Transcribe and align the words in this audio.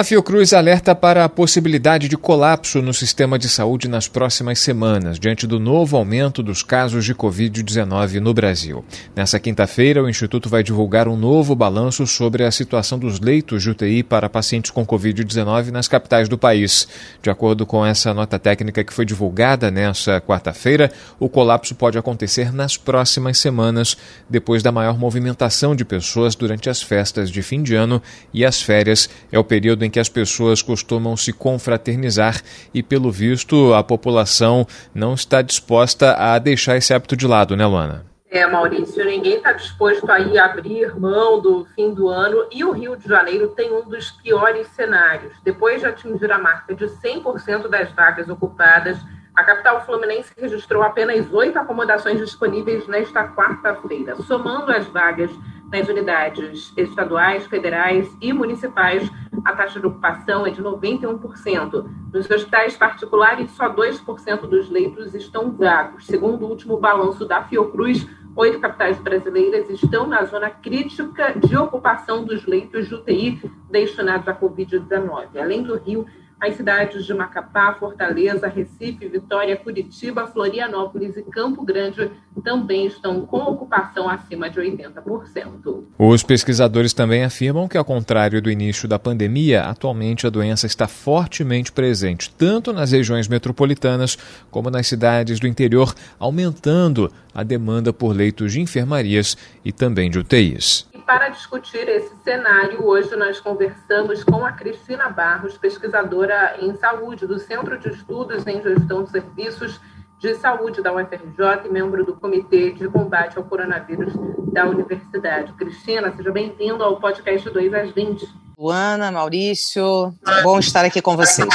A 0.00 0.02
Fiocruz 0.02 0.54
alerta 0.54 0.94
para 0.94 1.26
a 1.26 1.28
possibilidade 1.28 2.08
de 2.08 2.16
colapso 2.16 2.80
no 2.80 2.94
sistema 2.94 3.38
de 3.38 3.50
saúde 3.50 3.86
nas 3.86 4.08
próximas 4.08 4.58
semanas, 4.58 5.18
diante 5.18 5.46
do 5.46 5.60
novo 5.60 5.94
aumento 5.94 6.42
dos 6.42 6.62
casos 6.62 7.04
de 7.04 7.14
Covid-19 7.14 8.14
no 8.14 8.32
Brasil. 8.32 8.82
Nessa 9.14 9.38
quinta-feira, 9.38 10.02
o 10.02 10.08
Instituto 10.08 10.48
vai 10.48 10.62
divulgar 10.62 11.06
um 11.06 11.18
novo 11.18 11.54
balanço 11.54 12.06
sobre 12.06 12.44
a 12.44 12.50
situação 12.50 12.98
dos 12.98 13.20
leitos 13.20 13.62
de 13.62 13.68
UTI 13.68 14.02
para 14.02 14.30
pacientes 14.30 14.70
com 14.70 14.86
Covid-19 14.86 15.68
nas 15.68 15.86
capitais 15.86 16.30
do 16.30 16.38
país. 16.38 16.88
De 17.22 17.28
acordo 17.28 17.66
com 17.66 17.84
essa 17.84 18.14
nota 18.14 18.38
técnica 18.38 18.82
que 18.82 18.94
foi 18.94 19.04
divulgada 19.04 19.70
nesta 19.70 20.18
quarta-feira, 20.18 20.90
o 21.18 21.28
colapso 21.28 21.74
pode 21.74 21.98
acontecer 21.98 22.54
nas 22.54 22.74
próximas 22.74 23.36
semanas, 23.36 23.98
depois 24.30 24.62
da 24.62 24.72
maior 24.72 24.96
movimentação 24.96 25.76
de 25.76 25.84
pessoas 25.84 26.34
durante 26.34 26.70
as 26.70 26.80
festas 26.80 27.30
de 27.30 27.42
fim 27.42 27.62
de 27.62 27.74
ano 27.74 28.02
e 28.32 28.46
as 28.46 28.62
férias. 28.62 29.06
É 29.30 29.38
o 29.38 29.44
período 29.44 29.60
período 29.80 29.84
em 29.90 29.92
que 29.92 29.98
as 29.98 30.08
pessoas 30.08 30.62
costumam 30.62 31.16
se 31.16 31.32
confraternizar 31.32 32.40
e, 32.72 32.80
pelo 32.80 33.10
visto, 33.10 33.74
a 33.74 33.82
população 33.82 34.64
não 34.94 35.14
está 35.14 35.42
disposta 35.42 36.14
a 36.14 36.38
deixar 36.38 36.76
esse 36.76 36.94
hábito 36.94 37.16
de 37.16 37.26
lado, 37.26 37.56
né, 37.56 37.66
Luana? 37.66 38.06
É, 38.30 38.46
Maurício, 38.46 39.04
ninguém 39.04 39.38
está 39.38 39.50
disposto 39.50 40.08
a 40.08 40.20
ir 40.20 40.38
abrir 40.38 40.96
mão 40.96 41.40
do 41.40 41.66
fim 41.74 41.92
do 41.92 42.08
ano 42.08 42.46
e 42.52 42.64
o 42.64 42.70
Rio 42.70 42.96
de 42.96 43.08
Janeiro 43.08 43.48
tem 43.48 43.72
um 43.72 43.82
dos 43.88 44.12
piores 44.12 44.68
cenários. 44.68 45.32
Depois 45.42 45.80
de 45.80 45.86
atingir 45.86 46.30
a 46.30 46.38
marca 46.38 46.72
de 46.72 46.84
100% 46.84 47.66
das 47.66 47.90
vagas 47.90 48.28
ocupadas, 48.28 48.96
a 49.34 49.42
capital 49.42 49.84
fluminense 49.84 50.30
registrou 50.38 50.84
apenas 50.84 51.32
oito 51.32 51.58
acomodações 51.58 52.20
disponíveis 52.20 52.86
nesta 52.86 53.26
quarta-feira. 53.26 54.14
Somando 54.22 54.70
as 54.70 54.86
vagas 54.86 55.32
nas 55.70 55.88
unidades 55.88 56.72
estaduais, 56.76 57.46
federais 57.46 58.08
e 58.20 58.32
municipais, 58.32 59.08
a 59.44 59.52
taxa 59.52 59.80
de 59.80 59.86
ocupação 59.86 60.46
é 60.46 60.50
de 60.50 60.62
91%. 60.62 61.88
Nos 62.12 62.28
hospitais 62.28 62.76
particulares, 62.76 63.50
só 63.52 63.72
2% 63.72 64.40
dos 64.48 64.68
leitos 64.68 65.14
estão 65.14 65.52
vagos. 65.52 66.06
Segundo 66.06 66.44
o 66.44 66.48
último 66.48 66.76
balanço 66.76 67.24
da 67.24 67.42
Fiocruz, 67.44 68.06
oito 68.36 68.60
capitais 68.60 68.98
brasileiras 68.98 69.68
estão 69.70 70.06
na 70.06 70.24
zona 70.24 70.50
crítica 70.50 71.32
de 71.38 71.56
ocupação 71.56 72.24
dos 72.24 72.46
leitos 72.46 72.88
de 72.88 72.94
UTI 72.94 73.50
destinados 73.70 74.28
à 74.28 74.34
Covid-19. 74.34 75.36
Além 75.36 75.62
do 75.62 75.76
Rio, 75.76 76.06
as 76.40 76.56
cidades 76.56 77.04
de 77.04 77.12
Macapá, 77.12 77.74
Fortaleza, 77.74 78.48
Recife, 78.48 79.06
Vitória, 79.08 79.56
Curitiba, 79.56 80.26
Florianópolis 80.26 81.16
e 81.16 81.22
Campo 81.22 81.62
Grande 81.62 82.10
também 82.42 82.86
estão 82.86 83.26
com 83.26 83.38
ocupação 83.38 84.08
acima 84.08 84.48
de 84.48 84.58
80%. 84.58 85.84
Os 85.98 86.22
pesquisadores 86.22 86.94
também 86.94 87.24
afirmam 87.24 87.68
que, 87.68 87.76
ao 87.76 87.84
contrário 87.84 88.40
do 88.40 88.50
início 88.50 88.88
da 88.88 88.98
pandemia, 88.98 89.64
atualmente 89.64 90.26
a 90.26 90.30
doença 90.30 90.66
está 90.66 90.88
fortemente 90.88 91.70
presente, 91.70 92.30
tanto 92.30 92.72
nas 92.72 92.92
regiões 92.92 93.28
metropolitanas 93.28 94.16
como 94.50 94.70
nas 94.70 94.86
cidades 94.86 95.38
do 95.38 95.46
interior, 95.46 95.94
aumentando 96.18 97.12
a 97.34 97.42
demanda 97.42 97.92
por 97.92 98.16
leitos 98.16 98.52
de 98.52 98.60
enfermarias 98.60 99.36
e 99.62 99.70
também 99.72 100.10
de 100.10 100.18
UTIs 100.18 100.89
para 101.10 101.28
discutir 101.28 101.88
esse 101.88 102.14
cenário, 102.22 102.86
hoje 102.86 103.16
nós 103.16 103.40
conversamos 103.40 104.22
com 104.22 104.46
a 104.46 104.52
Cristina 104.52 105.08
Barros, 105.08 105.58
pesquisadora 105.58 106.54
em 106.60 106.72
saúde 106.76 107.26
do 107.26 107.36
Centro 107.36 107.76
de 107.80 107.88
Estudos 107.88 108.46
em 108.46 108.62
Gestão 108.62 109.02
de 109.02 109.10
Serviços 109.10 109.80
de 110.20 110.36
Saúde 110.36 110.80
da 110.80 110.92
UFRJ 110.94 111.66
e 111.66 111.68
membro 111.68 112.04
do 112.04 112.14
Comitê 112.14 112.70
de 112.70 112.88
Combate 112.88 113.36
ao 113.36 113.42
Coronavírus 113.42 114.12
da 114.52 114.66
Universidade. 114.66 115.52
Cristina, 115.54 116.14
seja 116.16 116.30
bem-vindo 116.30 116.84
ao 116.84 117.00
podcast 117.00 117.50
2 117.50 117.74
às 117.74 117.90
20. 117.90 118.28
Luana, 118.56 119.10
Maurício, 119.10 120.14
bom 120.44 120.60
estar 120.60 120.84
aqui 120.84 121.02
com 121.02 121.16
vocês. 121.16 121.48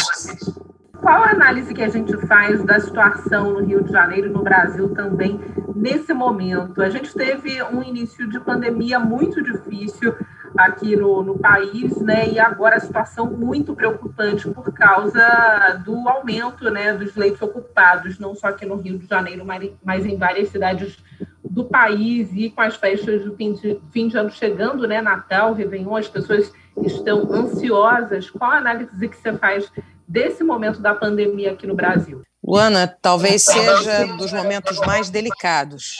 Qual 1.06 1.24
a 1.24 1.30
análise 1.30 1.72
que 1.72 1.84
a 1.84 1.88
gente 1.88 2.18
faz 2.26 2.64
da 2.64 2.80
situação 2.80 3.54
no 3.54 3.64
Rio 3.64 3.84
de 3.84 3.92
Janeiro 3.92 4.26
e 4.26 4.32
no 4.32 4.42
Brasil 4.42 4.90
também 4.90 5.40
nesse 5.76 6.12
momento? 6.16 6.82
A 6.82 6.90
gente 6.90 7.14
teve 7.14 7.62
um 7.62 7.84
início 7.84 8.28
de 8.28 8.40
pandemia 8.40 8.98
muito 8.98 9.40
difícil 9.44 10.16
aqui 10.58 10.96
no, 10.96 11.22
no 11.22 11.38
país, 11.38 11.96
né? 12.02 12.28
E 12.30 12.40
agora 12.40 12.78
a 12.78 12.80
situação 12.80 13.30
muito 13.30 13.76
preocupante 13.76 14.50
por 14.50 14.74
causa 14.74 15.80
do 15.86 16.10
aumento, 16.10 16.72
né, 16.72 16.92
dos 16.92 17.16
leitos 17.16 17.40
ocupados, 17.44 18.18
não 18.18 18.34
só 18.34 18.48
aqui 18.48 18.66
no 18.66 18.78
Rio 18.78 18.98
de 18.98 19.06
Janeiro, 19.06 19.46
mas, 19.46 20.06
em 20.08 20.18
várias 20.18 20.50
cidades 20.50 20.98
do 21.44 21.66
país 21.66 22.32
e 22.34 22.50
com 22.50 22.62
as 22.62 22.78
festas 22.78 23.24
do 23.24 23.36
fim 23.36 23.54
de, 23.54 23.80
fim 23.92 24.08
de 24.08 24.18
ano 24.18 24.32
chegando, 24.32 24.88
né, 24.88 25.04
Natal, 25.04 25.54
Réveillon, 25.54 25.98
as 25.98 26.08
pessoas 26.08 26.52
estão 26.84 27.32
ansiosas. 27.32 28.28
Qual 28.32 28.50
a 28.50 28.58
análise 28.58 29.08
que 29.08 29.16
você 29.16 29.34
faz 29.34 29.72
desse 30.08 30.44
momento 30.44 30.80
da 30.80 30.94
pandemia 30.94 31.52
aqui 31.52 31.66
no 31.68 31.76
Brasil? 31.76 32.24
Luana, 32.44 32.88
talvez 32.88 33.44
seja 33.44 34.06
dos 34.18 34.32
momentos 34.32 34.78
mais 34.80 35.10
delicados. 35.10 35.96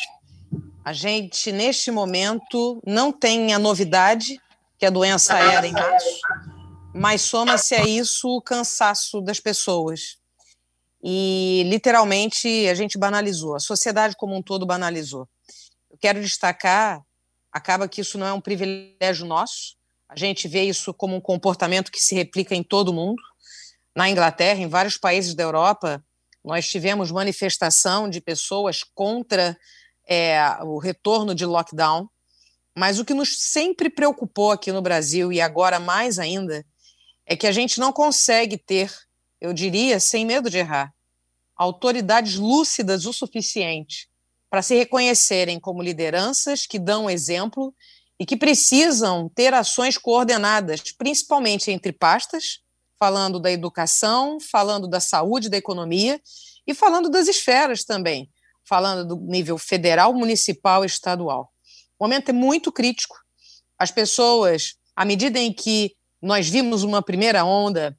A 0.84 0.94
gente, 0.94 1.52
neste 1.52 1.90
momento, 1.90 2.80
não 2.86 3.12
tem 3.12 3.54
a 3.54 3.60
novidade 3.60 4.40
que 4.78 4.86
a 4.86 4.92
doença 4.92 5.38
era 5.38 5.66
em 5.66 5.72
março, 5.72 6.20
mas 6.94 7.22
soma-se 7.22 7.74
a 7.74 7.84
isso 7.84 8.28
o 8.28 8.42
cansaço 8.42 9.22
das 9.22 9.40
pessoas. 9.40 10.18
E, 11.04 11.64
literalmente, 11.66 12.68
a 12.68 12.74
gente 12.76 12.98
banalizou, 12.98 13.56
a 13.56 13.60
sociedade 13.60 14.16
como 14.16 14.36
um 14.36 14.42
todo 14.42 14.66
banalizou. 14.66 15.28
Eu 15.90 15.98
quero 15.98 16.22
destacar, 16.22 17.02
acaba 17.52 17.88
que 17.88 18.02
isso 18.02 18.18
não 18.18 18.28
é 18.28 18.34
um 18.34 18.42
privilégio 18.42 19.26
nosso, 19.26 19.76
a 20.08 20.16
gente 20.16 20.48
vê 20.48 20.64
isso 20.64 20.94
como 20.94 21.16
um 21.16 21.22
comportamento 21.22 21.92
que 21.92 22.02
se 22.02 22.14
replica 22.14 22.54
em 22.54 22.64
todo 22.64 22.94
mundo, 22.94 23.22
na 23.96 24.10
Inglaterra, 24.10 24.60
em 24.60 24.68
vários 24.68 24.98
países 24.98 25.34
da 25.34 25.44
Europa, 25.44 26.04
nós 26.44 26.70
tivemos 26.70 27.12
manifestação 27.12 28.10
de 28.10 28.20
pessoas 28.20 28.84
contra 28.84 29.58
é, 30.08 30.38
o 30.64 30.78
retorno 30.78 31.34
de 31.34 31.46
lockdown, 31.46 32.10
mas 32.78 33.00
o 33.00 33.06
que 33.06 33.14
nos 33.14 33.42
sempre 33.42 33.90
preocupou 33.90 34.52
aqui 34.52 34.72
no 34.72 34.82
Brasil, 34.82 35.32
e 35.32 35.40
agora 35.40 35.80
mais 35.80 36.20
ainda, 36.20 36.66
é 37.26 37.36
que 37.36 37.48
a 37.48 37.52
gente 37.52 37.80
não 37.80 37.94
consegue 37.94 38.58
ter, 38.58 38.94
eu 39.40 39.54
diria, 39.54 40.00
sem 40.00 40.26
medo 40.26 40.50
de 40.50 40.58
errar, 40.58 40.94
autoridades 41.56 42.36
lúcidas 42.36 43.06
o 43.06 43.14
suficiente 43.14 44.10
para 44.50 44.62
se 44.62 44.76
reconhecerem 44.76 45.60
como 45.60 45.82
lideranças 45.82 46.68
que 46.68 46.78
dão 46.78 47.10
exemplo 47.10 47.74
e 48.20 48.26
que 48.26 48.38
precisam 48.38 49.30
ter 49.30 49.54
ações 49.54 49.98
coordenadas, 49.98 50.82
principalmente 50.92 51.72
entre 51.72 51.92
pastas, 51.92 52.60
falando 53.00 53.40
da 53.40 53.52
educação, 53.52 54.40
falando 54.40 54.88
da 54.88 55.00
saúde, 55.00 55.50
da 55.50 55.58
economia 55.58 56.22
e 56.66 56.74
falando 56.74 57.10
das 57.10 57.28
esferas 57.28 57.84
também, 57.84 58.30
falando 58.64 59.08
do 59.08 59.18
nível 59.18 59.58
federal, 59.58 60.14
municipal 60.14 60.84
e 60.84 60.88
estadual. 60.88 61.52
O 62.00 62.06
momento 62.06 62.30
é 62.30 62.34
muito 62.34 62.72
crítico. 62.72 63.16
As 63.78 63.92
pessoas, 63.92 64.76
à 64.96 65.06
medida 65.06 65.40
em 65.40 65.52
que 65.52 65.96
nós 66.22 66.48
vimos 66.48 66.84
uma 66.84 67.02
primeira 67.02 67.46
onda, 67.46 67.98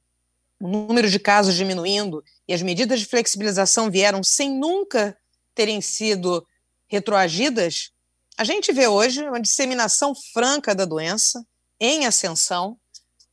o 0.61 0.69
número 0.69 1.09
de 1.09 1.19
casos 1.19 1.55
diminuindo 1.55 2.23
e 2.49 2.55
as 2.55 2.63
medidas 2.63 3.01
de 3.01 3.07
flexibilização 3.07 3.91
vieram 3.91 4.23
sem 4.23 4.51
nunca 4.51 5.17
terem 5.55 5.81
sido 5.81 6.47
retroagidas, 6.89 7.91
a 8.39 8.45
gente 8.45 8.73
vê 8.73 8.87
hoje 8.87 9.23
uma 9.23 9.41
disseminação 9.41 10.15
franca 10.33 10.75
da 10.75 10.85
doença 10.85 11.45
em 11.81 12.07
ascensão, 12.07 12.79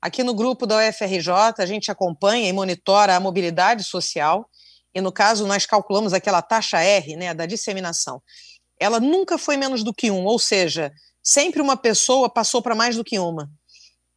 Aqui 0.04 0.22
no 0.22 0.34
grupo 0.34 0.68
da 0.68 0.86
UFRJ, 0.86 1.32
a 1.60 1.66
gente 1.66 1.90
acompanha 1.90 2.50
e 2.50 2.52
monitora 2.52 3.16
a 3.16 3.22
mobilidade 3.22 3.86
social, 3.86 4.50
e 4.94 5.00
no 5.00 5.14
caso, 5.14 5.48
nós 5.48 5.66
calculamos 5.66 6.12
aquela 6.12 6.42
taxa 6.42 6.82
R, 6.82 7.16
né, 7.16 7.34
da 7.34 7.46
disseminação. 7.46 8.22
Ela 8.78 9.00
nunca 9.00 9.38
foi 9.38 9.56
menos 9.56 9.82
do 9.82 9.94
que 9.94 10.12
um, 10.12 10.26
ou 10.26 10.38
seja, 10.38 10.92
sempre 11.24 11.62
uma 11.62 11.78
pessoa 11.78 12.30
passou 12.30 12.62
para 12.62 12.76
mais 12.76 12.98
do 12.98 13.04
que 13.04 13.18
uma. 13.18 13.50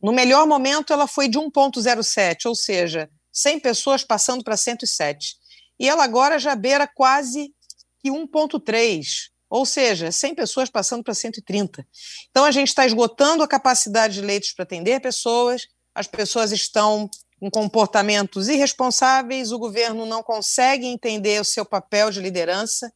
No 0.03 0.13
melhor 0.13 0.45
momento, 0.45 0.93
ela 0.93 1.07
foi 1.07 1.29
de 1.29 1.39
1,07, 1.39 2.47
ou 2.47 2.57
seja, 2.57 3.09
100 3.33 3.61
pessoas 3.61 4.03
passando 4.03 4.43
para 4.43 4.57
107. 4.57 5.37
E 5.79 5.89
ela 5.89 6.03
agora 6.03 6.37
já 6.37 6.57
beira 6.57 6.89
quase 6.89 7.55
que 8.01 8.11
1,3, 8.11 9.29
ou 9.49 9.65
seja, 9.65 10.11
100 10.11 10.35
pessoas 10.35 10.69
passando 10.69 11.05
para 11.05 11.15
130. 11.15 11.87
Então, 12.29 12.45
a 12.45 12.51
gente 12.51 12.69
está 12.71 12.85
esgotando 12.85 13.45
a 13.45 13.47
capacidade 13.47 14.15
de 14.15 14.21
leitos 14.21 14.53
para 14.53 14.65
atender 14.65 15.01
pessoas, 15.01 15.63
as 15.97 16.07
pessoas 16.07 16.53
estão 16.53 17.09
com 17.41 17.51
comportamentos 17.51 18.49
irresponsáveis, 18.49 19.51
o 19.51 19.59
governo 19.59 20.05
não 20.05 20.23
consegue 20.23 20.87
entender 20.87 21.41
o 21.41 21.45
seu 21.45 21.65
papel 21.65 22.11
de 22.11 22.21
liderança 22.21 22.93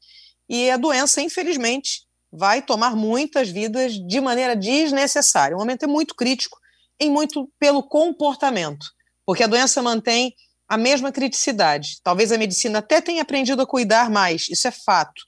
e 0.47 0.70
a 0.70 0.76
doença, 0.76 1.23
infelizmente, 1.23 2.02
vai 2.31 2.61
tomar 2.61 2.94
muitas 2.94 3.49
vidas 3.49 3.94
de 3.94 4.20
maneira 4.20 4.55
desnecessária. 4.55 5.56
O 5.56 5.61
momento 5.61 5.85
é 5.85 5.87
muito 5.87 6.14
crítico, 6.14 6.58
em 7.00 7.11
muito 7.11 7.50
pelo 7.58 7.82
comportamento, 7.82 8.87
porque 9.25 9.44
a 9.44 9.49
doença 9.49 9.81
mantém 9.81 10.35
a 10.69 10.76
mesma 10.76 11.11
criticidade. 11.11 12.00
Talvez 12.03 12.31
a 12.31 12.38
medicina 12.38 12.81
até 12.81 13.00
tenha 13.00 13.23
aprendido 13.23 13.62
a 13.62 13.67
cuidar 13.67 14.11
mais, 14.11 14.46
isso 14.50 14.69
é 14.69 14.70
fato, 14.70 15.23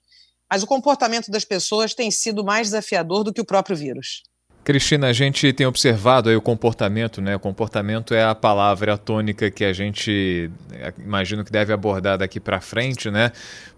mas 0.50 0.62
o 0.62 0.66
comportamento 0.66 1.30
das 1.30 1.44
pessoas 1.44 1.94
tem 1.94 2.10
sido 2.10 2.44
mais 2.44 2.66
desafiador 2.66 3.24
do 3.24 3.32
que 3.32 3.40
o 3.40 3.46
próprio 3.46 3.74
vírus. 3.74 4.22
Cristina, 4.64 5.08
a 5.08 5.12
gente 5.12 5.52
tem 5.52 5.66
observado 5.66 6.28
aí 6.28 6.36
o 6.36 6.40
comportamento, 6.40 7.20
né? 7.20 7.34
O 7.34 7.40
comportamento 7.40 8.14
é 8.14 8.22
a 8.22 8.32
palavra 8.32 8.94
a 8.94 8.96
tônica 8.96 9.50
que 9.50 9.64
a 9.64 9.72
gente 9.72 10.48
é, 10.70 10.92
imagino 10.98 11.44
que 11.44 11.50
deve 11.50 11.72
abordar 11.72 12.16
daqui 12.16 12.38
para 12.38 12.60
frente, 12.60 13.10
né? 13.10 13.32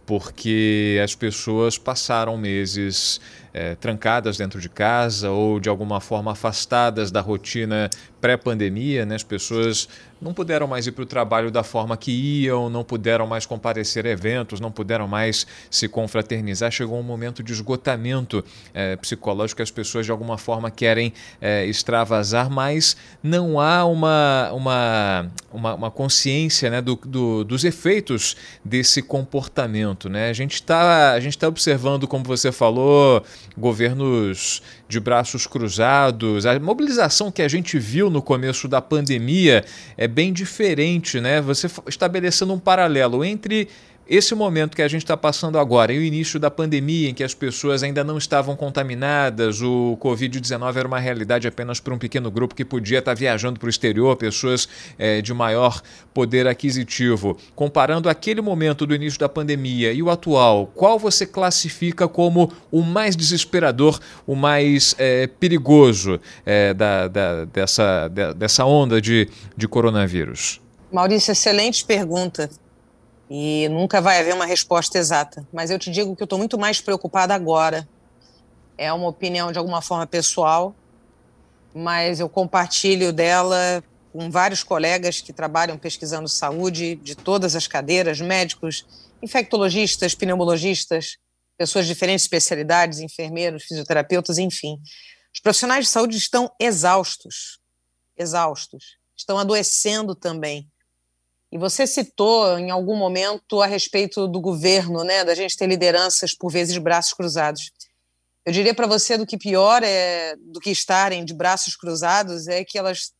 Porque 0.05 1.01
as 1.03 1.15
pessoas 1.15 1.79
passaram 1.79 2.37
meses 2.37 3.19
é, 3.55 3.75
trancadas 3.77 4.37
dentro 4.37 4.61
de 4.61 4.69
casa 4.69 5.31
ou 5.31 5.59
de 5.59 5.71
alguma 5.71 6.03
forma 6.03 6.33
afastadas 6.33 7.11
da 7.11 7.23
rotina 7.23 7.89
pré-pandemia, 8.21 9.07
né? 9.07 9.15
As 9.15 9.23
pessoas 9.23 9.89
não 10.25 10.32
puderam 10.32 10.67
mais 10.67 10.87
ir 10.87 10.93
para 10.93 11.03
o 11.03 11.06
trabalho 11.06 11.50
da 11.50 11.62
forma 11.62 11.99
que 11.99 12.11
iam, 12.11 12.71
não 12.71 12.82
puderam 12.82 13.26
mais 13.26 13.44
comparecer 13.44 14.06
a 14.06 14.09
eventos, 14.09 14.59
não 14.59 14.73
puderam 14.73 15.06
mais 15.06 15.47
se 15.71 15.87
confraternizar. 15.87 16.71
Chegou 16.71 16.99
um 16.99 17.03
momento 17.03 17.43
de 17.43 17.53
esgotamento 17.53 18.43
é, 18.73 18.97
psicológico 18.97 19.59
que 19.59 19.62
as 19.62 19.71
pessoas 19.71 20.06
de 20.06 20.11
alguma 20.11 20.38
forma 20.38 20.71
querem 20.71 21.12
é, 21.43 21.67
extravasar, 21.67 22.49
mas 22.49 22.97
não 23.23 23.61
há 23.61 23.85
uma, 23.85 24.50
uma, 24.53 25.31
uma, 25.53 25.75
uma 25.75 25.91
consciência 25.91 26.71
né, 26.71 26.81
do, 26.81 26.99
do, 27.05 27.44
dos 27.44 27.62
efeitos 27.62 28.35
desse 28.65 29.03
comportamento. 29.03 30.09
Né? 30.09 30.31
A 30.31 30.32
gente 30.32 30.55
está 30.55 31.19
tá 31.38 31.49
observando, 31.49 32.09
como 32.09 32.25
você 32.25 32.50
falou, 32.50 33.23
governos 33.59 34.62
de 34.88 34.99
braços 35.00 35.47
cruzados. 35.47 36.47
A 36.47 36.59
mobilização 36.59 37.31
que 37.31 37.43
a 37.43 37.49
gente 37.49 37.79
viu 37.79 38.09
no 38.09 38.23
começo 38.23 38.67
da 38.69 38.81
pandemia 38.81 39.65
é 39.99 40.09
bem 40.14 40.32
diferente, 40.32 41.20
né? 41.20 41.40
Você 41.40 41.69
estabelecendo 41.88 42.55
um 42.55 42.58
paralelo 42.58 43.25
entre 43.25 43.69
esse 44.06 44.35
momento 44.35 44.77
que 44.77 44.83
a 44.83 44.89
gente 44.89 45.03
está 45.03 45.17
passando 45.17 45.59
agora 45.59 45.93
e 45.93 45.99
o 45.99 46.03
início 46.03 46.39
da 46.39 46.51
pandemia, 46.51 47.09
em 47.09 47.15
que 47.15 47.25
as 47.25 47.33
pessoas 47.33 47.83
ainda 47.83 48.05
não 48.05 48.19
estavam 48.19 48.55
contaminadas, 48.55 49.62
o 49.62 49.97
Covid-19 50.01 50.77
era 50.77 50.87
uma 50.87 50.99
realidade 50.99 51.49
apenas 51.49 51.81
para 51.81 51.95
um 51.95 51.99
pequeno 51.99 52.31
grupo 52.31 52.55
que 52.55 52.65
podia 52.65 52.99
estar 52.99 53.12
tá 53.12 53.19
viajando 53.19 53.59
para 53.59 53.67
o 53.67 53.71
exterior, 53.71 54.15
pessoas 54.17 54.69
é, 54.99 55.23
de 55.23 55.33
maior 55.33 55.81
poder 56.12 56.47
aquisitivo. 56.47 57.39
Comparando 57.55 58.09
aquele 58.09 58.43
momento 58.43 58.87
do 58.87 58.95
início 58.95 59.19
da 59.19 59.29
pandemia 59.29 59.91
e 59.93 60.03
o 60.03 60.11
atual, 60.11 60.67
qual 60.75 60.99
você 60.99 61.27
classifica 61.27 62.07
como 62.07 62.53
o 62.71 62.83
mais 62.83 63.17
desesperador, 63.17 63.99
o 64.27 64.35
mais 64.35 64.95
é, 64.99 65.27
perigoso 65.27 66.21
é, 66.45 66.75
da, 66.75 67.09
da, 67.09 67.45
dessa, 67.47 68.09
dessa 68.37 68.67
onda 68.67 69.00
de, 69.00 69.31
de 69.57 69.67
coronavírus? 69.67 70.61
Maurício, 70.93 71.33
excelente 71.33 71.85
pergunta 71.87 72.50
e 73.37 73.69
nunca 73.69 74.01
vai 74.01 74.21
haver 74.21 74.33
uma 74.33 74.47
resposta 74.47 74.97
exata. 74.97 75.45
Mas 75.53 75.69
eu 75.69 75.77
te 75.77 75.91
digo 75.91 76.15
que 76.15 76.23
eu 76.23 76.25
estou 76.25 76.39
muito 76.39 76.57
mais 76.57 76.81
preocupada 76.81 77.35
agora. 77.35 77.89
É 78.79 78.93
uma 78.93 79.09
opinião 79.09 79.51
de 79.51 79.59
alguma 79.59 79.83
forma 79.83 80.07
pessoal, 80.07 80.73
mas 81.75 82.21
eu 82.21 82.29
compartilho 82.29 83.13
dela 83.13 83.83
com 84.13 84.31
vários 84.31 84.63
colegas 84.63 85.21
que 85.21 85.33
trabalham 85.33 85.77
pesquisando 85.77 86.29
saúde 86.29 86.95
de 86.95 87.17
todas 87.17 87.57
as 87.57 87.67
cadeiras, 87.67 88.21
médicos, 88.21 88.87
infectologistas, 89.21 90.15
pneumologistas, 90.15 91.17
pessoas 91.59 91.87
de 91.87 91.93
diferentes 91.93 92.25
especialidades, 92.27 93.01
enfermeiros, 93.01 93.65
fisioterapeutas, 93.65 94.39
enfim. 94.39 94.79
Os 95.35 95.41
profissionais 95.41 95.87
de 95.87 95.91
saúde 95.91 96.17
estão 96.17 96.49
exaustos, 96.61 97.59
exaustos, 98.17 98.97
estão 99.17 99.37
adoecendo 99.39 100.15
também. 100.15 100.71
E 101.52 101.58
você 101.58 101.87
citou 101.87 102.58
em 102.58 102.70
algum 102.70 102.96
momento 102.96 103.62
a 103.62 103.67
respeito 103.67 104.26
do 104.26 104.41
governo, 104.41 105.05
né, 105.05 105.25
da 105.25 105.35
gente 105.35 105.56
ter 105.56 105.67
lideranças 105.67 106.35
por 106.35 106.50
vezes 106.50 106.76
braços 106.79 107.12
cruzados. 107.12 107.70
Eu 108.44 108.52
diria 108.52 108.75
para 108.75 108.87
você 108.87 109.17
do 109.17 109.26
que 109.26 109.38
pior 109.38 109.82
é 109.82 110.37
do 110.37 110.61
que 110.61 110.70
estarem 110.70 111.25
de 111.25 111.32
braços 111.32 111.76
cruzados 111.76 112.46
é 112.46 112.64
que 112.64 112.76
elas 112.76 113.12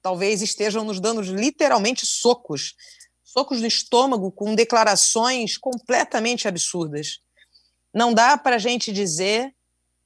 talvez 0.00 0.42
estejam 0.42 0.84
nos 0.84 0.98
dando 0.98 1.20
literalmente 1.20 2.06
socos, 2.06 2.74
socos 3.22 3.60
no 3.60 3.66
estômago 3.66 4.32
com 4.32 4.54
declarações 4.54 5.56
completamente 5.58 6.48
absurdas. 6.48 7.20
Não 7.94 8.14
dá 8.14 8.36
para 8.38 8.56
a 8.56 8.58
gente 8.58 8.92
dizer 8.92 9.54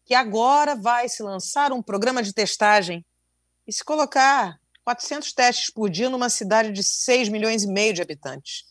que 0.05 0.15
agora 0.15 0.75
vai 0.75 1.09
se 1.09 1.23
lançar 1.23 1.73
um 1.73 1.83
programa 1.83 2.23
de 2.23 2.33
testagem 2.33 3.05
e 3.67 3.73
se 3.73 3.85
colocar 3.85 4.59
400 4.87 5.33
testes 5.33 5.69
por 5.69 5.91
dia 5.91 6.09
numa 6.09 6.31
cidade 6.31 6.71
de 6.71 6.85
6 6.85 7.29
milhões 7.29 7.65
e 7.65 7.67
meio 7.67 7.93
de 7.93 8.01
habitantes. 8.01 8.67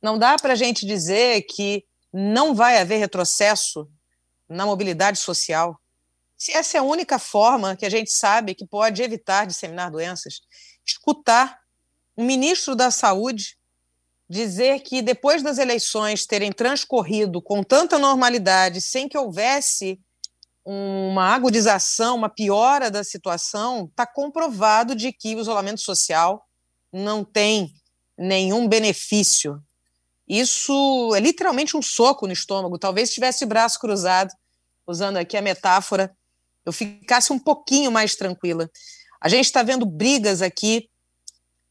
Não 0.00 0.18
dá 0.18 0.36
para 0.38 0.54
a 0.54 0.56
gente 0.56 0.86
dizer 0.86 1.42
que 1.42 1.84
não 2.10 2.54
vai 2.54 2.78
haver 2.78 2.96
retrocesso 2.96 3.86
na 4.48 4.64
mobilidade 4.64 5.18
social. 5.18 5.78
Se 6.34 6.52
essa 6.52 6.78
é 6.78 6.80
a 6.80 6.82
única 6.82 7.18
forma 7.18 7.76
que 7.76 7.84
a 7.84 7.90
gente 7.90 8.10
sabe 8.10 8.54
que 8.54 8.66
pode 8.66 9.02
evitar 9.02 9.46
disseminar 9.46 9.90
doenças, 9.90 10.40
escutar 10.82 11.60
um 12.16 12.24
ministro 12.24 12.74
da 12.74 12.90
Saúde 12.90 13.58
dizer 14.26 14.80
que 14.80 15.02
depois 15.02 15.42
das 15.42 15.58
eleições 15.58 16.24
terem 16.24 16.52
transcorrido 16.52 17.42
com 17.42 17.62
tanta 17.62 17.98
normalidade, 17.98 18.80
sem 18.80 19.06
que 19.06 19.18
houvesse 19.18 20.00
uma 20.64 21.34
agudização, 21.34 22.16
uma 22.16 22.28
piora 22.28 22.90
da 22.90 23.02
situação, 23.02 23.86
está 23.86 24.06
comprovado 24.06 24.94
de 24.94 25.12
que 25.12 25.34
o 25.34 25.40
isolamento 25.40 25.80
social 25.80 26.46
não 26.92 27.24
tem 27.24 27.72
nenhum 28.16 28.68
benefício. 28.68 29.62
Isso 30.28 31.12
é 31.14 31.20
literalmente 31.20 31.76
um 31.76 31.82
soco 31.82 32.26
no 32.26 32.32
estômago. 32.32 32.78
Talvez 32.78 33.08
se 33.08 33.14
tivesse 33.14 33.44
braço 33.46 33.80
cruzado, 33.80 34.32
usando 34.86 35.16
aqui 35.16 35.36
a 35.36 35.42
metáfora, 35.42 36.14
eu 36.64 36.72
ficasse 36.72 37.32
um 37.32 37.38
pouquinho 37.38 37.90
mais 37.90 38.14
tranquila. 38.14 38.70
A 39.20 39.28
gente 39.28 39.46
está 39.46 39.62
vendo 39.62 39.86
brigas 39.86 40.42
aqui. 40.42 40.88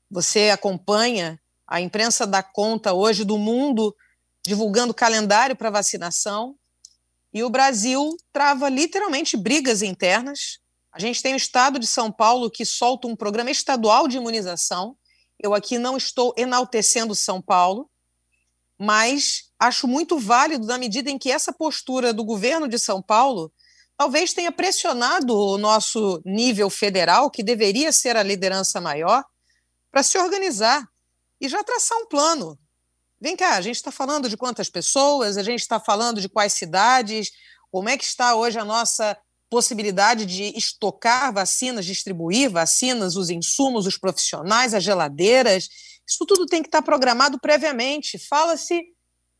Você 0.09 0.49
acompanha 0.49 1.39
a 1.69 1.79
imprensa 1.79 2.25
dá 2.25 2.41
conta 2.41 2.93
hoje 2.93 3.23
do 3.23 3.37
mundo 3.37 3.95
divulgando 4.43 4.91
calendário 4.91 5.55
para 5.55 5.69
vacinação. 5.69 6.55
E 7.33 7.43
o 7.43 7.49
Brasil 7.49 8.15
trava 8.33 8.69
literalmente 8.69 9.37
brigas 9.37 9.81
internas. 9.81 10.59
A 10.91 10.99
gente 10.99 11.21
tem 11.21 11.33
o 11.33 11.37
estado 11.37 11.77
de 11.77 11.85
São 11.85 12.11
Paulo 12.11 12.49
que 12.49 12.65
solta 12.65 13.07
um 13.07 13.15
programa 13.15 13.51
estadual 13.51 14.07
de 14.07 14.17
imunização. 14.17 14.97
Eu 15.39 15.53
aqui 15.53 15.77
não 15.77 15.95
estou 15.95 16.33
enaltecendo 16.35 17.13
São 17.13 17.41
Paulo, 17.41 17.89
mas 18.77 19.51
acho 19.59 19.87
muito 19.87 20.17
válido 20.17 20.65
na 20.65 20.77
medida 20.77 21.09
em 21.09 21.17
que 21.17 21.31
essa 21.31 21.53
postura 21.53 22.13
do 22.13 22.23
governo 22.23 22.67
de 22.67 22.79
São 22.79 23.01
Paulo 23.01 23.51
talvez 23.95 24.33
tenha 24.33 24.51
pressionado 24.51 25.37
o 25.37 25.57
nosso 25.57 26.21
nível 26.25 26.69
federal, 26.69 27.29
que 27.29 27.43
deveria 27.43 27.91
ser 27.91 28.15
a 28.15 28.23
liderança 28.23 28.79
maior, 28.79 29.23
para 29.91 30.03
se 30.03 30.17
organizar 30.17 30.87
e 31.39 31.49
já 31.49 31.63
traçar 31.63 31.97
um 31.97 32.07
plano 32.07 32.57
Vem 33.21 33.35
cá, 33.35 33.55
a 33.55 33.61
gente 33.61 33.75
está 33.75 33.91
falando 33.91 34.29
de 34.29 34.37
quantas 34.37 34.69
pessoas, 34.69 35.35
a 35.35 35.43
gente 35.43 35.59
está 35.59 35.79
falando 35.79 36.21
de 36.21 36.29
quais 36.29 36.53
cidades, 36.53 37.31
como 37.69 37.89
é 37.89 37.97
que 37.97 38.03
está 38.05 38.35
hoje 38.35 38.57
a 38.57 38.63
nossa 38.63 39.17
possibilidade 39.49 40.25
de 40.25 40.57
estocar 40.57 41.33
vacinas, 41.33 41.85
distribuir 41.85 42.49
vacinas, 42.49 43.15
os 43.15 43.29
insumos, 43.29 43.85
os 43.85 43.97
profissionais, 43.97 44.73
as 44.73 44.83
geladeiras. 44.83 45.67
Isso 46.07 46.25
tudo 46.25 46.45
tem 46.45 46.61
que 46.61 46.67
estar 46.67 46.81
programado 46.81 47.39
previamente. 47.39 48.17
Fala-se 48.17 48.81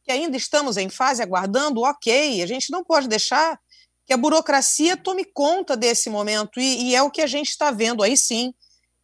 que 0.03 0.11
ainda 0.11 0.35
estamos 0.35 0.75
em 0.75 0.89
fase 0.89 1.21
aguardando, 1.21 1.81
ok, 1.81 2.41
a 2.41 2.45
gente 2.45 2.71
não 2.71 2.83
pode 2.83 3.07
deixar 3.07 3.57
que 4.05 4.13
a 4.13 4.17
burocracia 4.17 4.97
tome 4.97 5.23
conta 5.23 5.77
desse 5.77 6.09
momento, 6.09 6.59
e, 6.59 6.89
e 6.89 6.95
é 6.95 7.03
o 7.03 7.11
que 7.11 7.21
a 7.21 7.27
gente 7.27 7.49
está 7.49 7.69
vendo 7.69 8.01
aí 8.01 8.17
sim, 8.17 8.51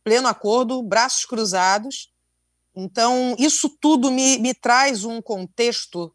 pleno 0.04 0.28
acordo, 0.28 0.82
braços 0.82 1.26
cruzados, 1.26 2.10
então, 2.76 3.36
isso 3.40 3.70
tudo 3.70 4.12
me, 4.12 4.38
me 4.40 4.54
traz 4.54 5.06
um 5.06 5.22
contexto 5.22 6.14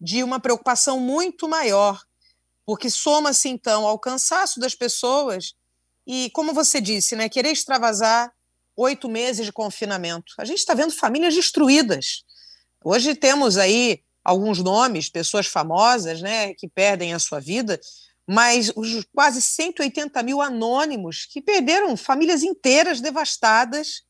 de 0.00 0.22
uma 0.22 0.38
preocupação 0.38 1.00
muito 1.00 1.48
maior, 1.48 2.02
porque 2.66 2.90
soma-se, 2.90 3.48
então, 3.48 3.86
ao 3.86 3.98
cansaço 3.98 4.60
das 4.60 4.74
pessoas 4.74 5.54
e, 6.06 6.30
como 6.30 6.52
você 6.52 6.80
disse, 6.80 7.16
né, 7.16 7.28
querer 7.28 7.52
extravasar 7.52 8.32
oito 8.76 9.08
meses 9.08 9.46
de 9.46 9.52
confinamento. 9.52 10.34
A 10.38 10.44
gente 10.44 10.58
está 10.58 10.74
vendo 10.74 10.92
famílias 10.92 11.34
destruídas. 11.34 12.24
Hoje 12.84 13.14
temos 13.14 13.56
aí 13.56 14.02
alguns 14.24 14.58
nomes, 14.58 15.08
pessoas 15.08 15.46
famosas, 15.46 16.20
né, 16.20 16.54
que 16.54 16.68
perdem 16.68 17.14
a 17.14 17.18
sua 17.18 17.40
vida, 17.40 17.80
mas 18.26 18.72
os 18.76 19.04
quase 19.14 19.40
180 19.40 20.22
mil 20.22 20.40
anônimos 20.40 21.26
que 21.26 21.40
perderam 21.40 21.96
famílias 21.96 22.42
inteiras 22.42 23.00
devastadas 23.00 24.02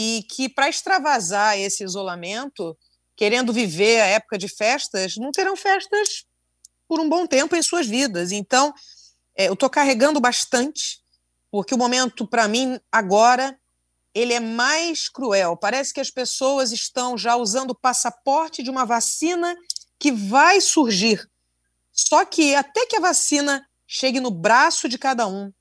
e 0.00 0.22
que, 0.22 0.48
para 0.48 0.68
extravasar 0.68 1.58
esse 1.58 1.82
isolamento, 1.82 2.78
querendo 3.16 3.52
viver 3.52 4.00
a 4.00 4.06
época 4.06 4.38
de 4.38 4.46
festas, 4.46 5.16
não 5.16 5.32
terão 5.32 5.56
festas 5.56 6.24
por 6.86 7.00
um 7.00 7.08
bom 7.08 7.26
tempo 7.26 7.56
em 7.56 7.62
suas 7.62 7.84
vidas. 7.84 8.30
Então, 8.30 8.72
é, 9.36 9.48
eu 9.48 9.54
estou 9.54 9.68
carregando 9.68 10.20
bastante, 10.20 11.00
porque 11.50 11.74
o 11.74 11.78
momento, 11.78 12.24
para 12.28 12.46
mim, 12.46 12.78
agora, 12.92 13.58
ele 14.14 14.32
é 14.32 14.38
mais 14.38 15.08
cruel. 15.08 15.56
Parece 15.56 15.92
que 15.92 16.00
as 16.00 16.12
pessoas 16.12 16.70
estão 16.70 17.18
já 17.18 17.34
usando 17.34 17.72
o 17.72 17.78
passaporte 17.78 18.62
de 18.62 18.70
uma 18.70 18.86
vacina 18.86 19.56
que 19.98 20.12
vai 20.12 20.60
surgir. 20.60 21.28
Só 21.90 22.24
que 22.24 22.54
até 22.54 22.86
que 22.86 22.94
a 22.94 23.00
vacina 23.00 23.66
chegue 23.84 24.20
no 24.20 24.30
braço 24.30 24.88
de 24.88 24.96
cada 24.96 25.26
um, 25.26 25.52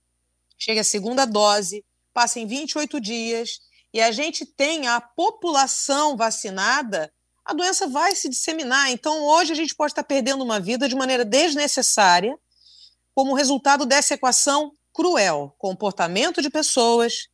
chegue 0.60 0.80
a 0.80 0.84
segunda 0.84 1.26
dose, 1.26 1.84
passem 2.14 2.46
28 2.46 3.02
dias 3.02 3.66
e 3.94 4.02
a 4.02 4.12
gente 4.12 4.46
tenha 4.46 4.96
a 4.96 5.02
população 5.02 6.16
vacinada, 6.16 7.12
a 7.46 7.54
doença 7.54 7.88
vai 7.88 8.14
se 8.16 8.28
disseminar. 8.28 8.92
Então, 8.92 9.24
hoje 9.24 9.54
a 9.54 9.56
gente 9.56 9.74
pode 9.74 9.92
estar 9.92 10.04
perdendo 10.04 10.44
uma 10.44 10.60
vida 10.60 10.88
de 10.88 10.96
maneira 10.96 11.24
desnecessária, 11.24 12.38
como 13.16 13.34
resultado 13.34 13.86
dessa 13.86 14.14
equação 14.14 14.72
cruel: 14.94 15.56
comportamento 15.58 16.42
de 16.42 16.50
pessoas, 16.50 17.28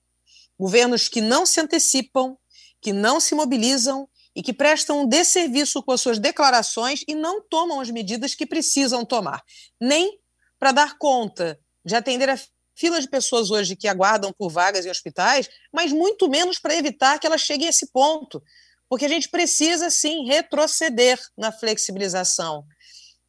governos 0.57 1.09
que 1.09 1.19
não 1.19 1.45
se 1.45 1.59
antecipam, 1.59 2.37
que 2.81 2.93
não 2.93 3.19
se 3.19 3.33
mobilizam 3.33 4.07
e 4.35 4.43
que 4.43 4.53
prestam 4.53 5.01
um 5.01 5.07
desserviço 5.07 5.81
com 5.83 5.91
as 5.91 6.01
suas 6.01 6.19
declarações 6.19 7.03
e 7.07 7.15
não 7.15 7.41
tomam 7.41 7.79
as 7.79 7.89
medidas 7.89 8.35
que 8.35 8.45
precisam 8.45 9.05
tomar, 9.05 9.41
nem 9.79 10.19
para 10.59 10.71
dar 10.71 10.97
conta 10.97 11.59
de 11.85 11.95
atender 11.95 12.29
a 12.29 12.39
fila 12.75 12.99
de 12.99 13.07
pessoas 13.07 13.51
hoje 13.51 13.75
que 13.75 13.87
aguardam 13.87 14.33
por 14.33 14.49
vagas 14.49 14.85
em 14.85 14.89
hospitais, 14.89 15.49
mas 15.71 15.91
muito 15.91 16.29
menos 16.29 16.59
para 16.59 16.75
evitar 16.75 17.19
que 17.19 17.27
elas 17.27 17.41
cheguem 17.41 17.67
a 17.67 17.69
esse 17.69 17.91
ponto, 17.91 18.41
porque 18.89 19.05
a 19.05 19.09
gente 19.09 19.29
precisa 19.29 19.89
sim 19.89 20.25
retroceder 20.25 21.19
na 21.37 21.51
flexibilização, 21.51 22.65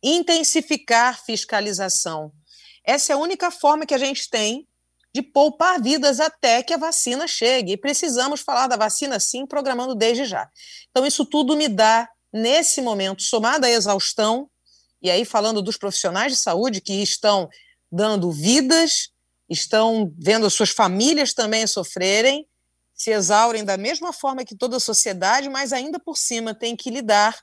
intensificar 0.03 1.25
fiscalização. 1.25 2.33
Essa 2.85 3.13
é 3.13 3.15
a 3.15 3.19
única 3.19 3.51
forma 3.51 3.87
que 3.87 3.95
a 3.95 3.99
gente 3.99 4.29
tem 4.29 4.67
de 5.15 5.23
poupar 5.23 5.81
vidas 5.81 6.19
até 6.19 6.61
que 6.63 6.75
a 6.75 6.77
vacina 6.77 7.29
chegue. 7.29 7.73
E 7.73 7.77
precisamos 7.77 8.41
falar 8.41 8.67
da 8.67 8.77
vacina 8.77 9.21
sim, 9.21 9.47
programando 9.47 9.95
desde 9.95 10.25
já. 10.25 10.51
Então, 10.91 11.07
isso 11.07 11.25
tudo 11.25 11.57
me 11.57 11.69
dá, 11.69 12.09
nesse 12.33 12.83
momento, 12.83 13.23
somado 13.23 13.65
à 13.65 13.71
exaustão, 13.71 14.51
e 15.01 15.09
aí 15.09 15.25
falando 15.25 15.63
dos 15.63 15.77
profissionais 15.77 16.33
de 16.33 16.39
saúde 16.39 16.81
que 16.81 16.95
estão 16.95 17.49
dando 17.93 18.33
vidas, 18.33 19.11
estão 19.49 20.13
vendo 20.19 20.47
as 20.47 20.55
suas 20.55 20.71
famílias 20.71 21.35
também 21.35 21.67
sofrerem, 21.67 22.47
se 22.95 23.11
exaurem 23.11 23.65
da 23.65 23.77
mesma 23.77 24.13
forma 24.13 24.45
que 24.45 24.57
toda 24.57 24.77
a 24.77 24.81
sociedade, 24.81 25.49
mas 25.49 25.73
ainda 25.73 25.99
por 25.99 26.17
cima 26.17 26.55
tem 26.55 26.77
que 26.77 26.91
lidar 26.91 27.39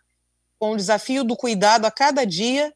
com 0.58 0.72
o 0.72 0.78
desafio 0.78 1.24
do 1.24 1.36
cuidado 1.36 1.86
a 1.86 1.92
cada 1.92 2.26
dia 2.26 2.74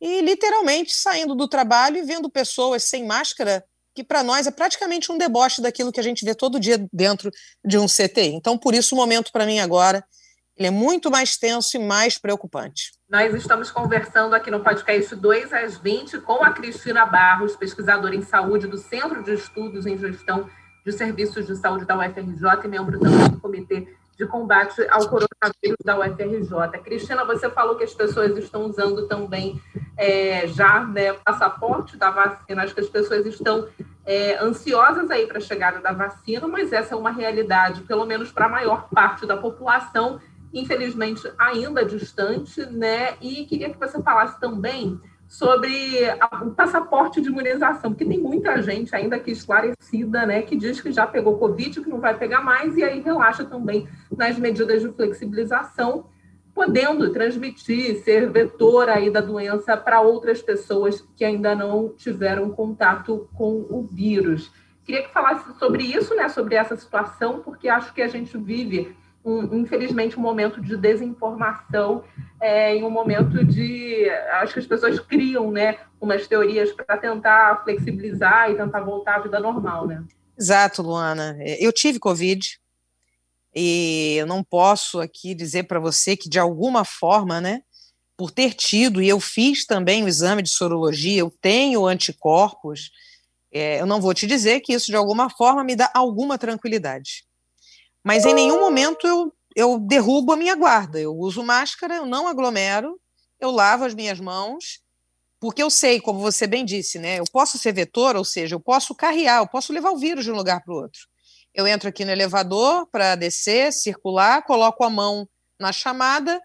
e 0.00 0.20
literalmente 0.20 0.94
saindo 0.94 1.34
do 1.34 1.48
trabalho 1.48 1.98
e 1.98 2.02
vendo 2.02 2.30
pessoas 2.30 2.84
sem 2.84 3.04
máscara 3.04 3.64
que 3.94 4.04
para 4.04 4.22
nós 4.22 4.46
é 4.46 4.50
praticamente 4.52 5.10
um 5.10 5.18
deboche 5.18 5.60
daquilo 5.60 5.90
que 5.90 5.98
a 5.98 6.02
gente 6.04 6.24
vê 6.24 6.32
todo 6.32 6.60
dia 6.60 6.86
dentro 6.92 7.32
de 7.64 7.76
um 7.78 7.86
CTI. 7.86 8.34
Então, 8.34 8.56
por 8.56 8.72
isso, 8.72 8.94
o 8.94 8.98
momento 8.98 9.32
para 9.32 9.44
mim 9.44 9.58
agora 9.58 10.04
ele 10.58 10.66
é 10.66 10.70
muito 10.72 11.08
mais 11.08 11.36
tenso 11.36 11.76
e 11.76 11.80
mais 11.80 12.18
preocupante. 12.18 12.90
Nós 13.08 13.32
estamos 13.32 13.70
conversando 13.70 14.34
aqui 14.34 14.50
no 14.50 14.58
podcast 14.60 15.14
2 15.14 15.52
às 15.52 15.78
20 15.78 16.18
com 16.22 16.42
a 16.42 16.50
Cristina 16.50 17.06
Barros, 17.06 17.54
pesquisadora 17.54 18.16
em 18.16 18.22
saúde 18.22 18.66
do 18.66 18.76
Centro 18.76 19.22
de 19.22 19.34
Estudos 19.34 19.86
em 19.86 19.96
Gestão 19.96 20.50
de 20.84 20.92
Serviços 20.92 21.46
de 21.46 21.54
Saúde 21.54 21.84
da 21.84 21.96
UFRJ 21.96 22.64
e 22.64 22.68
membro 22.68 22.98
também 22.98 23.28
do 23.28 23.40
Comitê 23.40 23.86
de 24.16 24.26
Combate 24.26 24.84
ao 24.90 25.08
Coronavírus 25.08 25.78
da 25.84 25.96
UFRJ. 25.96 26.82
Cristina, 26.82 27.24
você 27.24 27.48
falou 27.48 27.76
que 27.76 27.84
as 27.84 27.94
pessoas 27.94 28.36
estão 28.36 28.64
usando 28.64 29.06
também 29.06 29.62
é, 29.96 30.48
já 30.48 30.84
né, 30.84 31.12
passaporte 31.12 31.96
da 31.96 32.10
vacina, 32.10 32.64
acho 32.64 32.74
que 32.74 32.80
as 32.80 32.88
pessoas 32.88 33.24
estão 33.26 33.68
é, 34.04 34.36
ansiosas 34.42 35.08
aí 35.08 35.24
para 35.28 35.38
a 35.38 35.40
chegada 35.40 35.80
da 35.80 35.92
vacina, 35.92 36.48
mas 36.48 36.72
essa 36.72 36.96
é 36.96 36.98
uma 36.98 37.12
realidade, 37.12 37.82
pelo 37.82 38.04
menos 38.04 38.32
para 38.32 38.46
a 38.46 38.48
maior 38.48 38.88
parte 38.88 39.24
da 39.24 39.36
população, 39.36 40.18
infelizmente 40.52 41.30
ainda 41.38 41.84
distante, 41.84 42.64
né? 42.66 43.16
E 43.20 43.44
queria 43.44 43.70
que 43.70 43.78
você 43.78 44.02
falasse 44.02 44.38
também 44.40 45.00
sobre 45.28 46.08
o 46.42 46.50
passaporte 46.52 47.20
de 47.20 47.28
imunização, 47.28 47.92
porque 47.92 48.06
tem 48.06 48.18
muita 48.18 48.62
gente 48.62 48.96
ainda 48.96 49.16
aqui 49.16 49.30
esclarecida, 49.30 50.24
né, 50.24 50.40
que 50.40 50.56
diz 50.56 50.80
que 50.80 50.90
já 50.90 51.06
pegou 51.06 51.38
Covid, 51.38 51.82
que 51.82 51.88
não 51.88 52.00
vai 52.00 52.16
pegar 52.16 52.40
mais, 52.40 52.78
e 52.78 52.82
aí 52.82 53.00
relaxa 53.00 53.44
também 53.44 53.86
nas 54.16 54.38
medidas 54.38 54.80
de 54.80 54.90
flexibilização, 54.90 56.06
podendo 56.54 57.12
transmitir, 57.12 58.02
ser 58.02 58.30
vetor 58.30 58.88
aí 58.88 59.10
da 59.10 59.20
doença 59.20 59.76
para 59.76 60.00
outras 60.00 60.40
pessoas 60.40 61.06
que 61.14 61.24
ainda 61.24 61.54
não 61.54 61.90
tiveram 61.90 62.50
contato 62.50 63.28
com 63.34 63.66
o 63.68 63.82
vírus. 63.82 64.50
Queria 64.82 65.02
que 65.02 65.12
falasse 65.12 65.44
sobre 65.58 65.84
isso, 65.84 66.16
né, 66.16 66.26
sobre 66.30 66.54
essa 66.54 66.74
situação, 66.74 67.40
porque 67.40 67.68
acho 67.68 67.92
que 67.92 68.00
a 68.00 68.08
gente 68.08 68.36
vive 68.38 68.96
um, 69.28 69.60
infelizmente, 69.60 70.18
um 70.18 70.22
momento 70.22 70.60
de 70.60 70.76
desinformação, 70.76 72.02
é, 72.40 72.74
em 72.74 72.82
um 72.82 72.90
momento 72.90 73.44
de. 73.44 74.08
Acho 74.40 74.54
que 74.54 74.60
as 74.60 74.66
pessoas 74.66 74.98
criam 75.00 75.50
né, 75.50 75.78
umas 76.00 76.26
teorias 76.26 76.72
para 76.72 76.96
tentar 76.96 77.62
flexibilizar 77.62 78.50
e 78.50 78.56
tentar 78.56 78.80
voltar 78.80 79.16
à 79.16 79.18
vida 79.20 79.38
normal. 79.38 79.86
Né? 79.86 80.02
Exato, 80.38 80.80
Luana. 80.80 81.36
Eu 81.60 81.72
tive 81.72 81.98
Covid 81.98 82.58
e 83.54 84.16
eu 84.18 84.26
não 84.26 84.42
posso 84.42 84.98
aqui 84.98 85.34
dizer 85.34 85.64
para 85.64 85.80
você 85.80 86.16
que, 86.16 86.28
de 86.28 86.38
alguma 86.38 86.84
forma, 86.84 87.40
né, 87.40 87.60
por 88.16 88.30
ter 88.30 88.54
tido, 88.54 89.02
e 89.02 89.08
eu 89.08 89.20
fiz 89.20 89.66
também 89.66 90.02
o 90.02 90.08
exame 90.08 90.42
de 90.42 90.50
sorologia, 90.50 91.20
eu 91.20 91.30
tenho 91.40 91.86
anticorpos. 91.86 92.90
É, 93.52 93.80
eu 93.80 93.86
não 93.86 94.00
vou 94.00 94.14
te 94.14 94.26
dizer 94.26 94.60
que 94.60 94.72
isso, 94.72 94.86
de 94.86 94.96
alguma 94.96 95.28
forma, 95.28 95.62
me 95.62 95.76
dá 95.76 95.90
alguma 95.94 96.38
tranquilidade 96.38 97.27
mas 98.08 98.24
em 98.24 98.32
nenhum 98.32 98.58
momento 98.58 99.06
eu, 99.06 99.30
eu 99.54 99.78
derrubo 99.78 100.32
a 100.32 100.36
minha 100.36 100.54
guarda. 100.54 100.98
Eu 100.98 101.14
uso 101.14 101.42
máscara, 101.42 101.96
eu 101.96 102.06
não 102.06 102.26
aglomero, 102.26 102.98
eu 103.38 103.50
lavo 103.50 103.84
as 103.84 103.92
minhas 103.92 104.18
mãos, 104.18 104.80
porque 105.38 105.62
eu 105.62 105.68
sei, 105.68 106.00
como 106.00 106.18
você 106.18 106.46
bem 106.46 106.64
disse, 106.64 106.98
né? 106.98 107.18
Eu 107.18 107.24
posso 107.30 107.58
ser 107.58 107.74
vetor, 107.74 108.16
ou 108.16 108.24
seja, 108.24 108.54
eu 108.54 108.60
posso 108.60 108.94
carrear, 108.94 109.42
eu 109.42 109.46
posso 109.46 109.74
levar 109.74 109.90
o 109.90 109.98
vírus 109.98 110.24
de 110.24 110.32
um 110.32 110.34
lugar 110.34 110.64
para 110.64 110.72
o 110.72 110.78
outro. 110.78 111.02
Eu 111.52 111.66
entro 111.66 111.86
aqui 111.86 112.02
no 112.02 112.10
elevador 112.10 112.86
para 112.86 113.14
descer, 113.14 113.74
circular, 113.74 114.42
coloco 114.42 114.82
a 114.84 114.88
mão 114.88 115.28
na 115.60 115.70
chamada, 115.70 116.40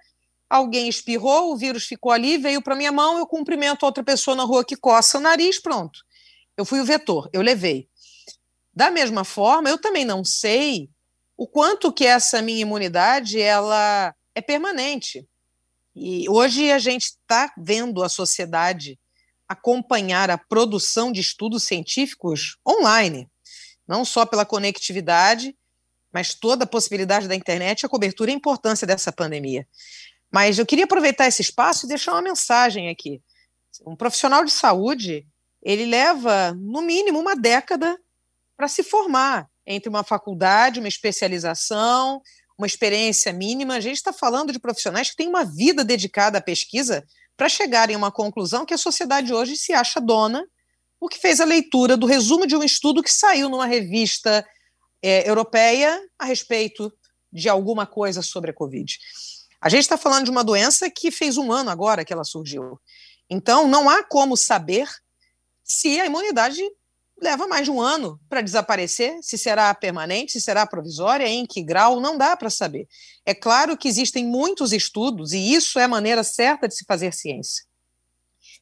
alguém 0.49 0.89
espirrou, 0.89 1.53
o 1.53 1.55
vírus 1.55 1.85
ficou 1.85 2.11
ali, 2.11 2.37
veio 2.37 2.61
para 2.61 2.75
minha 2.75 2.91
mão, 2.91 3.17
eu 3.17 3.25
cumprimento 3.25 3.85
outra 3.85 4.03
pessoa 4.03 4.35
na 4.35 4.43
rua 4.43 4.65
que 4.65 4.75
coça 4.75 5.17
o 5.17 5.21
nariz, 5.21 5.61
pronto. 5.61 5.97
Eu 6.57 6.65
fui 6.65 6.81
o 6.81 6.85
vetor, 6.85 7.29
eu 7.31 7.41
levei. 7.41 7.87
Da 8.73 8.91
mesma 8.91 9.23
forma, 9.23 9.69
eu 9.69 9.77
também 9.77 10.03
não 10.03 10.25
sei 10.25 10.89
o 11.37 11.47
quanto 11.47 11.91
que 11.91 12.05
essa 12.05 12.41
minha 12.41 12.61
imunidade 12.61 13.39
ela 13.39 14.13
é 14.35 14.41
permanente. 14.41 15.27
E 15.95 16.27
hoje 16.29 16.71
a 16.71 16.79
gente 16.79 17.03
está 17.03 17.53
vendo 17.57 18.03
a 18.03 18.09
sociedade 18.09 18.99
acompanhar 19.47 20.31
a 20.31 20.37
produção 20.37 21.11
de 21.11 21.21
estudos 21.21 21.63
científicos 21.63 22.57
online, 22.67 23.29
não 23.87 24.03
só 24.03 24.25
pela 24.25 24.45
conectividade, 24.45 25.55
mas 26.11 26.33
toda 26.33 26.63
a 26.63 26.67
possibilidade 26.67 27.27
da 27.27 27.35
internet, 27.35 27.85
a 27.85 27.89
cobertura 27.89 28.31
e 28.31 28.33
a 28.33 28.37
importância 28.37 28.87
dessa 28.87 29.11
pandemia. 29.11 29.67
Mas 30.31 30.57
eu 30.57 30.65
queria 30.65 30.85
aproveitar 30.85 31.27
esse 31.27 31.41
espaço 31.41 31.85
e 31.85 31.89
deixar 31.89 32.13
uma 32.13 32.21
mensagem 32.21 32.89
aqui. 32.89 33.21
Um 33.85 33.95
profissional 33.95 34.43
de 34.45 34.51
saúde, 34.51 35.27
ele 35.61 35.85
leva, 35.85 36.53
no 36.53 36.81
mínimo, 36.81 37.19
uma 37.19 37.35
década 37.35 37.99
para 38.55 38.67
se 38.67 38.83
formar 38.83 39.47
entre 39.65 39.89
uma 39.89 40.03
faculdade, 40.03 40.79
uma 40.79 40.87
especialização, 40.87 42.21
uma 42.57 42.67
experiência 42.67 43.31
mínima. 43.33 43.75
A 43.75 43.79
gente 43.79 43.97
está 43.97 44.13
falando 44.13 44.51
de 44.51 44.59
profissionais 44.59 45.09
que 45.09 45.15
têm 45.15 45.27
uma 45.27 45.43
vida 45.43 45.83
dedicada 45.83 46.37
à 46.37 46.41
pesquisa 46.41 47.03
para 47.35 47.49
chegarem 47.49 47.95
a 47.95 47.97
uma 47.97 48.11
conclusão 48.11 48.65
que 48.65 48.73
a 48.73 48.77
sociedade 48.77 49.33
hoje 49.33 49.57
se 49.57 49.73
acha 49.73 49.99
dona, 49.99 50.45
porque 50.99 51.17
fez 51.17 51.41
a 51.41 51.45
leitura 51.45 51.97
do 51.97 52.05
resumo 52.05 52.45
de 52.45 52.55
um 52.55 52.63
estudo 52.63 53.03
que 53.03 53.11
saiu 53.11 53.49
numa 53.49 53.65
revista 53.65 54.45
é, 55.01 55.29
europeia 55.29 55.99
a 56.17 56.25
respeito 56.25 56.93
de 57.31 57.49
alguma 57.49 57.85
coisa 57.85 58.21
sobre 58.21 58.51
a 58.51 58.53
Covid. 58.53 58.97
A 59.59 59.69
gente 59.69 59.81
está 59.81 59.97
falando 59.97 60.25
de 60.25 60.31
uma 60.31 60.43
doença 60.43 60.89
que 60.89 61.09
fez 61.09 61.37
um 61.37 61.51
ano 61.51 61.69
agora 61.69 62.05
que 62.05 62.13
ela 62.13 62.23
surgiu. 62.23 62.79
Então, 63.29 63.67
não 63.67 63.89
há 63.89 64.03
como 64.03 64.37
saber 64.37 64.87
se 65.63 65.99
a 65.99 66.05
imunidade 66.05 66.61
leva 67.23 67.47
mais 67.47 67.65
de 67.65 67.71
um 67.71 67.81
ano 67.81 68.19
para 68.29 68.41
desaparecer, 68.41 69.17
se 69.21 69.37
será 69.37 69.73
permanente, 69.73 70.33
se 70.33 70.41
será 70.41 70.67
provisória, 70.67 71.27
em 71.27 71.45
que 71.45 71.63
grau, 71.63 71.99
não 72.01 72.17
dá 72.17 72.35
para 72.35 72.49
saber. 72.49 72.87
É 73.25 73.33
claro 73.33 73.77
que 73.77 73.87
existem 73.87 74.25
muitos 74.25 74.73
estudos, 74.73 75.31
e 75.31 75.53
isso 75.53 75.79
é 75.79 75.85
a 75.85 75.87
maneira 75.87 76.23
certa 76.23 76.67
de 76.67 76.75
se 76.75 76.85
fazer 76.85 77.13
ciência. 77.13 77.63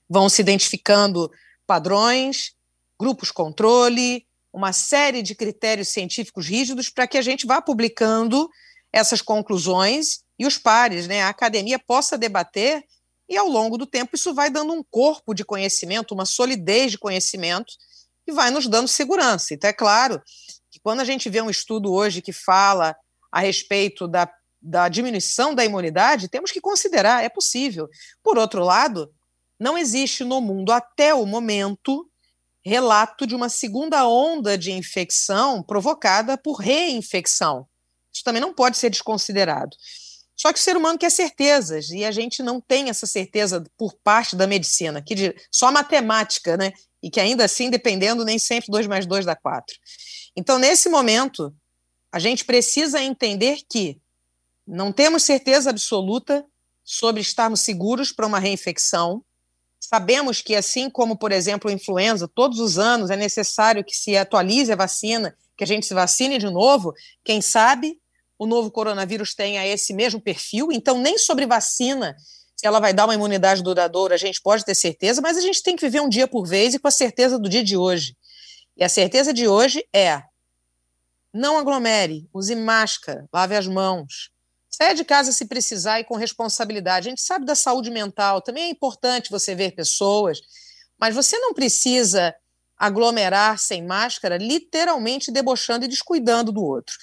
Vão 0.08 0.30
se 0.30 0.41
identificando 0.41 1.30
padrões, 1.65 2.51
grupos 3.00 3.32
controle, 3.32 4.25
uma 4.53 4.72
série 4.72 5.24
de 5.24 5.34
critérios 5.34 5.89
científicos 5.89 6.48
rígidos 6.48 6.89
para 6.89 7.08
que 7.08 7.18
a 7.18 7.22
gente 7.22 7.48
vá 7.48 7.62
publicando 7.62 8.48
essas 8.94 9.22
conclusões 9.22 10.20
e 10.38 10.46
os 10.46 10.58
pares, 10.58 11.08
né, 11.08 11.24
a 11.24 11.30
academia 11.30 11.80
possa 11.80 12.18
debater 12.18 12.84
e 13.27 13.38
ao 13.38 13.48
longo 13.48 13.77
do 13.77 13.88
tempo 13.88 14.15
isso 14.15 14.34
vai 14.34 14.50
dando 14.50 14.74
um 14.74 14.84
corpo 14.84 15.34
de 15.34 15.46
conhecimento, 15.46 16.13
uma 16.13 16.25
solidez 16.25 16.91
de 16.91 17.00
conhecimento 17.00 17.74
e 18.31 18.35
vai 18.35 18.50
nos 18.51 18.67
dando 18.67 18.88
segurança. 18.88 19.53
Então 19.53 19.69
é 19.69 19.73
claro 19.73 20.21
que 20.69 20.79
quando 20.79 21.01
a 21.01 21.05
gente 21.05 21.29
vê 21.29 21.41
um 21.41 21.50
estudo 21.50 21.91
hoje 21.93 22.21
que 22.21 22.33
fala 22.33 22.95
a 23.31 23.39
respeito 23.39 24.07
da, 24.07 24.31
da 24.61 24.89
diminuição 24.89 25.53
da 25.53 25.63
imunidade, 25.63 26.29
temos 26.29 26.51
que 26.51 26.61
considerar, 26.61 27.23
é 27.23 27.29
possível. 27.29 27.88
Por 28.23 28.38
outro 28.38 28.63
lado, 28.63 29.13
não 29.59 29.77
existe 29.77 30.23
no 30.23 30.41
mundo 30.41 30.71
até 30.71 31.13
o 31.13 31.25
momento 31.25 32.07
relato 32.63 33.25
de 33.25 33.35
uma 33.35 33.50
segunda 33.50 34.07
onda 34.07 34.57
de 34.57 34.71
infecção 34.71 35.63
provocada 35.63 36.38
por 36.38 36.53
reinfecção. 36.53 37.67
Isso 38.13 38.23
também 38.23 38.41
não 38.41 38.53
pode 38.53 38.77
ser 38.77 38.89
desconsiderado. 38.89 39.75
Só 40.35 40.51
que 40.51 40.59
o 40.59 40.61
ser 40.61 40.75
humano 40.75 40.97
quer 40.97 41.11
certezas 41.11 41.89
e 41.89 42.03
a 42.03 42.11
gente 42.11 42.41
não 42.41 42.59
tem 42.59 42.89
essa 42.89 43.05
certeza 43.05 43.63
por 43.77 43.93
parte 44.03 44.35
da 44.35 44.47
medicina, 44.47 45.01
que 45.01 45.35
só 45.51 45.71
matemática, 45.71 46.57
né? 46.57 46.73
E 47.01 47.10
que 47.10 47.20
ainda 47.20 47.46
assim, 47.46 47.70
dependendo, 47.70 48.24
nem 48.24 48.38
sempre 48.38 48.72
2 48.72 48.88
mais 48.88 49.05
2 49.05 49.25
dá 49.25 49.36
4. 49.36 49.75
Então, 50.36 50.60
nesse 50.60 50.89
momento, 50.89 51.53
a 52.12 52.20
gente 52.20 52.46
precisa 52.46 53.01
entender 53.01 53.60
que 53.70 54.00
não 54.67 54.91
temos 54.91 55.24
certeza 55.24 55.70
absoluta 55.70 56.46
sobre 56.84 57.22
estarmos 57.22 57.62
seguros 57.62 58.12
para 58.12 58.27
uma 58.27 58.39
reinfecção, 58.39 59.24
Sabemos 59.84 60.41
que, 60.41 60.55
assim 60.55 60.91
como, 60.91 61.17
por 61.17 61.31
exemplo, 61.31 61.70
a 61.70 61.74
influenza, 61.74 62.27
todos 62.27 62.60
os 62.60 62.77
anos 62.77 63.10
é 63.10 63.15
necessário 63.15 63.84
que 63.84 63.96
se 63.96 64.15
atualize 64.15 64.72
a 64.72 64.75
vacina, 64.75 65.36
que 65.58 65.63
a 65.63 65.67
gente 65.67 65.88
se 65.88 65.93
vacine 65.96 66.38
de 66.38 66.46
novo. 66.46 66.93
Quem 67.24 67.41
sabe 67.41 68.00
o 68.38 68.46
novo 68.46 68.70
coronavírus 68.70 69.34
tenha 69.34 69.65
esse 69.65 69.91
mesmo 69.91 70.22
perfil. 70.22 70.72
Então, 70.72 71.00
nem 71.00 71.17
sobre 71.17 71.48
vacina, 71.48 72.15
se 72.62 72.68
ela 72.68 72.80
vai 72.80 72.94
dar 72.94 73.06
uma 73.06 73.15
imunidade 73.15 73.63
duradoura, 73.63 74.13
a 74.13 74.20
gente 74.20 74.39
pode 74.39 74.63
ter 74.63 74.75
certeza, 74.75 75.20
mas 75.20 75.36
a 75.36 75.41
gente 75.41 75.63
tem 75.63 75.75
que 75.75 75.82
viver 75.82 76.00
um 76.00 76.08
dia 76.08 76.27
por 76.27 76.46
vez 76.46 76.75
e 76.75 76.80
com 76.80 76.88
a 76.88 76.91
certeza 76.91 77.39
do 77.39 77.50
dia 77.50 77.63
de 77.63 77.75
hoje. 77.75 78.15
E 78.77 78.84
a 78.84 78.89
certeza 78.89 79.34
de 79.34 79.48
hoje 79.48 79.84
é: 79.91 80.22
não 81.34 81.58
aglomere, 81.58 82.30
use 82.32 82.56
máscara, 82.56 83.27
lave 83.34 83.56
as 83.56 83.65
mãos, 83.65 84.30
Saia 84.70 84.94
de 84.94 85.03
casa 85.03 85.32
se 85.32 85.46
precisar 85.46 86.00
e 86.00 86.03
com 86.03 86.15
responsabilidade. 86.15 87.08
A 87.08 87.10
gente 87.10 87.22
sabe 87.22 87.46
da 87.46 87.56
saúde 87.56 87.89
mental, 87.89 88.41
também 88.41 88.65
é 88.65 88.70
importante 88.70 89.32
você 89.32 89.56
ver 89.56 89.72
pessoas, 89.72 90.39
mas 91.00 91.15
você 91.15 91.38
não 91.39 91.51
precisa 91.51 92.34
aglomerar 92.77 93.58
sem 93.58 93.84
máscara, 93.84 94.38
literalmente 94.38 95.32
debochando 95.32 95.86
e 95.86 95.88
descuidando 95.88 96.51
do 96.51 96.63
outro. 96.63 96.96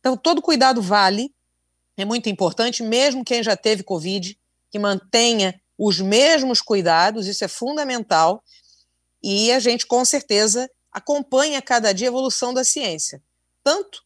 Então, 0.00 0.16
todo 0.16 0.42
cuidado 0.42 0.82
vale, 0.82 1.32
é 1.96 2.04
muito 2.04 2.28
importante, 2.28 2.82
mesmo 2.82 3.24
quem 3.24 3.44
já 3.44 3.56
teve 3.56 3.84
Covid, 3.84 4.36
que 4.74 4.78
mantenha 4.80 5.54
os 5.78 6.00
mesmos 6.00 6.60
cuidados, 6.60 7.28
isso 7.28 7.44
é 7.44 7.48
fundamental, 7.48 8.42
e 9.22 9.52
a 9.52 9.60
gente, 9.60 9.86
com 9.86 10.04
certeza, 10.04 10.68
acompanha 10.90 11.62
cada 11.62 11.94
dia 11.94 12.08
a 12.08 12.10
evolução 12.10 12.52
da 12.52 12.64
ciência, 12.64 13.22
tanto 13.62 14.02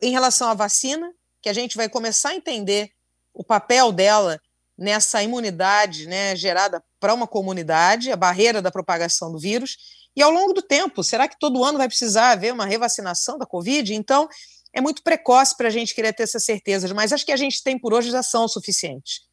em 0.00 0.12
relação 0.12 0.48
à 0.48 0.54
vacina, 0.54 1.12
que 1.42 1.50
a 1.50 1.52
gente 1.52 1.76
vai 1.76 1.86
começar 1.86 2.30
a 2.30 2.34
entender 2.34 2.92
o 3.34 3.44
papel 3.44 3.92
dela 3.92 4.40
nessa 4.76 5.22
imunidade 5.22 6.06
né, 6.06 6.34
gerada 6.34 6.82
para 6.98 7.12
uma 7.12 7.26
comunidade, 7.26 8.10
a 8.10 8.16
barreira 8.16 8.62
da 8.62 8.70
propagação 8.70 9.30
do 9.30 9.38
vírus. 9.38 9.76
E 10.16 10.22
ao 10.22 10.30
longo 10.30 10.54
do 10.54 10.62
tempo, 10.62 11.04
será 11.04 11.28
que 11.28 11.38
todo 11.38 11.62
ano 11.62 11.76
vai 11.76 11.88
precisar 11.88 12.30
haver 12.30 12.54
uma 12.54 12.64
revacinação 12.64 13.36
da 13.36 13.44
Covid? 13.44 13.94
Então, 13.94 14.26
é 14.72 14.80
muito 14.80 15.02
precoce 15.02 15.54
para 15.54 15.68
a 15.68 15.70
gente 15.70 15.94
querer 15.94 16.14
ter 16.14 16.22
essas 16.22 16.42
certezas, 16.42 16.90
mas 16.92 17.12
acho 17.12 17.26
que 17.26 17.32
a 17.32 17.36
gente 17.36 17.62
tem 17.62 17.78
por 17.78 17.92
hoje 17.92 18.10
já 18.10 18.22
são 18.22 18.48
suficientes. 18.48 19.25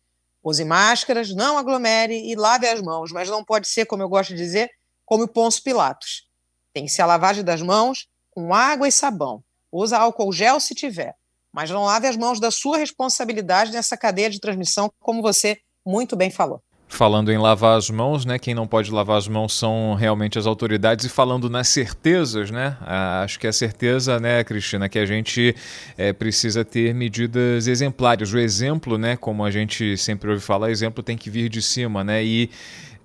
Use 0.44 0.66
máscaras, 0.66 1.34
não 1.34 1.58
aglomere 1.58 2.30
e 2.30 2.36
lave 2.36 2.68
as 2.68 2.82
mãos, 2.82 3.12
mas 3.12 3.30
não 3.30 3.44
pode 3.44 3.68
ser, 3.68 3.86
como 3.86 4.04
eu 4.04 4.10
gosto 4.10 4.30
de 4.30 4.38
dizer, 4.38 4.70
como 5.06 5.24
o 5.24 5.28
Ponço 5.28 5.64
Pilatos. 5.64 6.28
Tem 6.74 6.86
que 6.86 6.92
ser 6.92 7.04
a 7.04 7.06
lavagem 7.06 7.44
das 7.44 7.62
mãos 7.62 8.08
com 8.30 8.54
água 8.54 8.88
e 8.88 8.92
sabão. 8.92 9.44
Usa 9.72 9.98
álcool 9.98 10.34
gel 10.34 10.60
se 10.60 10.76
tiver 10.76 11.16
mas 11.54 11.70
não 11.70 11.84
lave 11.84 12.08
as 12.08 12.18
mãos 12.18 12.40
da 12.40 12.50
sua 12.50 12.78
responsabilidade 12.78 13.72
nessa 13.72 13.96
cadeia 13.96 14.30
de 14.30 14.40
transmissão, 14.40 14.92
como 15.00 15.22
você 15.22 15.60
muito 15.86 16.16
bem 16.16 16.32
falou. 16.32 16.64
Falando 16.94 17.32
em 17.32 17.40
lavar 17.40 17.76
as 17.76 17.90
mãos, 17.90 18.24
né? 18.24 18.38
Quem 18.38 18.54
não 18.54 18.68
pode 18.68 18.92
lavar 18.92 19.18
as 19.18 19.28
mãos 19.28 19.58
são 19.58 19.96
realmente 19.96 20.38
as 20.38 20.46
autoridades. 20.46 21.08
E 21.08 21.10
falando 21.10 21.50
nas 21.50 21.68
certezas, 21.68 22.52
né? 22.52 22.78
Acho 23.24 23.40
que 23.40 23.48
a 23.48 23.52
certeza, 23.52 24.20
né, 24.20 24.44
Cristina, 24.44 24.88
que 24.88 25.00
a 25.00 25.06
gente 25.08 25.56
é, 25.98 26.14
precisa 26.14 26.64
ter 26.64 26.94
medidas 26.94 27.66
exemplares. 27.66 28.32
O 28.32 28.38
exemplo, 28.38 28.96
né? 28.96 29.18
Como 29.18 29.44
a 29.44 29.50
gente 29.50 29.98
sempre 29.98 30.30
ouve 30.30 30.42
falar, 30.44 30.70
exemplo 30.70 31.02
tem 31.02 31.18
que 31.18 31.32
vir 31.32 31.50
de 31.50 31.64
cima, 31.64 32.04
né? 32.04 32.24
E 32.24 32.52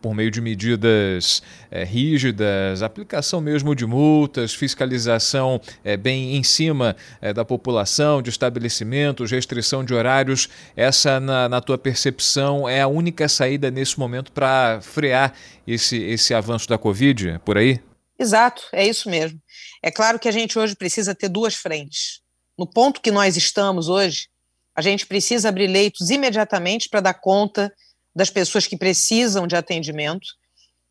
por 0.00 0.14
meio 0.14 0.30
de 0.30 0.40
medidas 0.40 1.42
é, 1.70 1.84
rígidas, 1.84 2.82
aplicação 2.82 3.40
mesmo 3.40 3.74
de 3.74 3.84
multas, 3.86 4.54
fiscalização 4.54 5.60
é, 5.84 5.96
bem 5.96 6.36
em 6.36 6.42
cima 6.42 6.96
é, 7.20 7.32
da 7.32 7.44
população, 7.44 8.22
de 8.22 8.30
estabelecimentos, 8.30 9.30
restrição 9.30 9.84
de 9.84 9.94
horários. 9.94 10.48
Essa, 10.76 11.18
na, 11.20 11.48
na 11.48 11.60
tua 11.60 11.78
percepção, 11.78 12.68
é 12.68 12.80
a 12.80 12.88
única 12.88 13.28
saída 13.28 13.70
nesse 13.70 13.98
momento 13.98 14.32
para 14.32 14.80
frear 14.80 15.34
esse, 15.66 15.96
esse 15.96 16.32
avanço 16.34 16.68
da 16.68 16.78
Covid 16.78 17.40
por 17.44 17.58
aí? 17.58 17.80
Exato, 18.18 18.62
é 18.72 18.86
isso 18.86 19.08
mesmo. 19.08 19.40
É 19.82 19.90
claro 19.90 20.18
que 20.18 20.28
a 20.28 20.32
gente 20.32 20.58
hoje 20.58 20.74
precisa 20.74 21.14
ter 21.14 21.28
duas 21.28 21.54
frentes. 21.54 22.20
No 22.58 22.66
ponto 22.66 23.00
que 23.00 23.12
nós 23.12 23.36
estamos 23.36 23.88
hoje, 23.88 24.28
a 24.74 24.82
gente 24.82 25.06
precisa 25.06 25.48
abrir 25.48 25.68
leitos 25.68 26.10
imediatamente 26.10 26.88
para 26.88 27.00
dar 27.00 27.14
conta 27.14 27.72
das 28.18 28.30
pessoas 28.30 28.66
que 28.66 28.76
precisam 28.76 29.46
de 29.46 29.54
atendimento. 29.54 30.26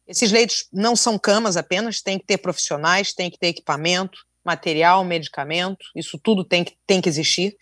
Esses 0.08 0.32
leitos 0.32 0.66
não 0.72 0.96
são 0.96 1.20
camas 1.20 1.58
apenas, 1.58 2.02
tem 2.02 2.18
que 2.18 2.26
ter 2.26 2.38
profissionais, 2.38 3.13
tem 3.13 3.30
que 3.30 3.38
ter 3.38 3.48
equipamento, 3.48 4.18
material, 4.46 5.04
medicamento, 5.04 5.86
isso 5.94 6.18
tudo 6.18 6.46
tem 6.46 6.63
que, 6.63 6.78
tem 6.88 7.02
que 7.02 7.10
existir, 7.10 7.54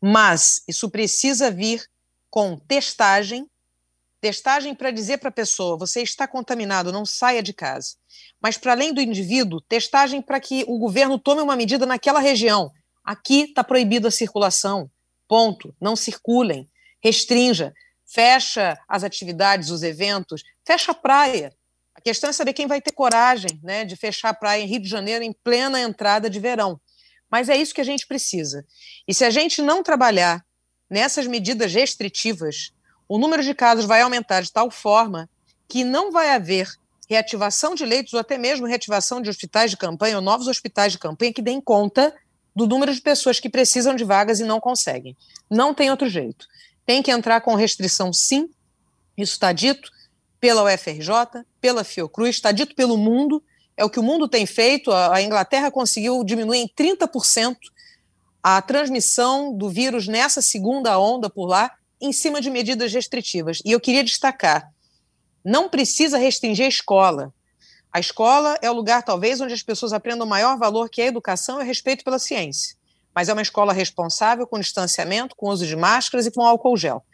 mas 0.00 0.62
isso 0.66 0.88
precisa 0.88 1.50
vir 1.50 1.84
com 2.30 2.56
testagem, 2.56 3.46
testagem 4.22 4.74
para 4.74 4.90
dizer 4.90 5.18
para 5.18 5.28
a 5.28 5.32
pessoa, 5.32 5.76
você 5.76 6.00
está 6.00 6.26
contaminado, 6.26 6.90
não 6.90 7.04
saia 7.04 7.42
de 7.42 7.52
casa. 7.52 7.96
Mas 8.40 8.56
para 8.56 8.72
além 8.72 8.94
do 8.94 9.02
indivíduo, 9.02 9.60
testagem 9.60 10.22
para 10.22 10.40
que 10.40 10.64
o 10.66 10.78
governo 10.78 11.18
tome 11.18 11.42
uma 11.42 11.56
medida 11.56 11.84
naquela 11.84 12.20
região. 12.20 12.72
Aqui 13.04 13.42
está 13.42 13.62
proibida 13.62 14.08
a 14.08 14.10
circulação, 14.10 14.90
ponto, 15.28 15.74
não 15.78 15.94
circulem, 15.94 16.70
restrinja 17.04 17.74
fecha 18.12 18.76
as 18.88 19.04
atividades, 19.04 19.70
os 19.70 19.82
eventos, 19.82 20.42
fecha 20.66 20.90
a 20.90 20.94
praia. 20.94 21.54
A 21.94 22.00
questão 22.00 22.30
é 22.30 22.32
saber 22.32 22.52
quem 22.52 22.66
vai 22.66 22.80
ter 22.80 22.92
coragem 22.92 23.60
né, 23.62 23.84
de 23.84 23.94
fechar 23.94 24.30
a 24.30 24.34
praia 24.34 24.62
em 24.62 24.66
Rio 24.66 24.80
de 24.80 24.88
Janeiro 24.88 25.22
em 25.22 25.32
plena 25.32 25.80
entrada 25.80 26.28
de 26.28 26.40
verão. 26.40 26.80
Mas 27.30 27.48
é 27.48 27.56
isso 27.56 27.74
que 27.74 27.80
a 27.80 27.84
gente 27.84 28.06
precisa. 28.06 28.66
E 29.06 29.14
se 29.14 29.24
a 29.24 29.30
gente 29.30 29.62
não 29.62 29.82
trabalhar 29.82 30.44
nessas 30.88 31.26
medidas 31.26 31.72
restritivas, 31.72 32.72
o 33.08 33.16
número 33.16 33.42
de 33.42 33.54
casos 33.54 33.84
vai 33.84 34.00
aumentar 34.00 34.40
de 34.40 34.52
tal 34.52 34.70
forma 34.70 35.30
que 35.68 35.84
não 35.84 36.10
vai 36.10 36.30
haver 36.30 36.68
reativação 37.08 37.74
de 37.76 37.84
leitos 37.84 38.12
ou 38.12 38.20
até 38.20 38.36
mesmo 38.36 38.66
reativação 38.66 39.20
de 39.20 39.30
hospitais 39.30 39.70
de 39.70 39.76
campanha 39.76 40.16
ou 40.16 40.22
novos 40.22 40.48
hospitais 40.48 40.92
de 40.92 40.98
campanha 40.98 41.32
que 41.32 41.42
deem 41.42 41.60
conta 41.60 42.12
do 42.54 42.66
número 42.66 42.92
de 42.92 43.00
pessoas 43.00 43.38
que 43.38 43.48
precisam 43.48 43.94
de 43.94 44.02
vagas 44.02 44.40
e 44.40 44.44
não 44.44 44.58
conseguem. 44.58 45.16
Não 45.48 45.72
tem 45.72 45.90
outro 45.90 46.08
jeito. 46.08 46.46
Tem 46.84 47.02
que 47.02 47.10
entrar 47.10 47.40
com 47.40 47.54
restrição, 47.54 48.12
sim. 48.12 48.48
Isso 49.16 49.32
está 49.32 49.52
dito 49.52 49.90
pela 50.40 50.64
UFRJ, 50.64 51.44
pela 51.60 51.84
Fiocruz, 51.84 52.36
está 52.36 52.50
dito 52.50 52.74
pelo 52.74 52.96
mundo. 52.96 53.42
É 53.76 53.84
o 53.84 53.90
que 53.90 54.00
o 54.00 54.02
mundo 54.02 54.26
tem 54.26 54.46
feito. 54.46 54.90
A 54.92 55.20
Inglaterra 55.22 55.70
conseguiu 55.70 56.24
diminuir 56.24 56.58
em 56.58 56.68
30% 56.68 57.56
a 58.42 58.60
transmissão 58.62 59.56
do 59.56 59.68
vírus 59.68 60.08
nessa 60.08 60.40
segunda 60.40 60.98
onda 60.98 61.28
por 61.28 61.46
lá, 61.46 61.70
em 62.00 62.12
cima 62.12 62.40
de 62.40 62.50
medidas 62.50 62.92
restritivas. 62.92 63.60
E 63.64 63.72
eu 63.72 63.80
queria 63.80 64.02
destacar: 64.02 64.72
não 65.44 65.68
precisa 65.68 66.18
restringir 66.18 66.64
a 66.64 66.68
escola. 66.68 67.32
A 67.92 68.00
escola 68.00 68.56
é 68.62 68.70
o 68.70 68.74
lugar, 68.74 69.02
talvez, 69.02 69.40
onde 69.40 69.52
as 69.52 69.62
pessoas 69.62 69.92
aprendam 69.92 70.26
o 70.26 70.30
maior 70.30 70.56
valor 70.56 70.88
que 70.88 71.02
é 71.02 71.04
a 71.04 71.08
educação 71.08 71.58
e 71.58 71.64
o 71.64 71.66
respeito 71.66 72.04
pela 72.04 72.18
ciência 72.18 72.79
mas 73.14 73.28
é 73.28 73.32
uma 73.32 73.42
escola 73.42 73.72
responsável, 73.72 74.46
com 74.46 74.58
distanciamento, 74.58 75.36
com 75.36 75.48
uso 75.48 75.66
de 75.66 75.76
máscaras 75.76 76.26
e 76.26 76.30
com 76.30 76.42
álcool 76.42 76.76
gel. 76.76 77.04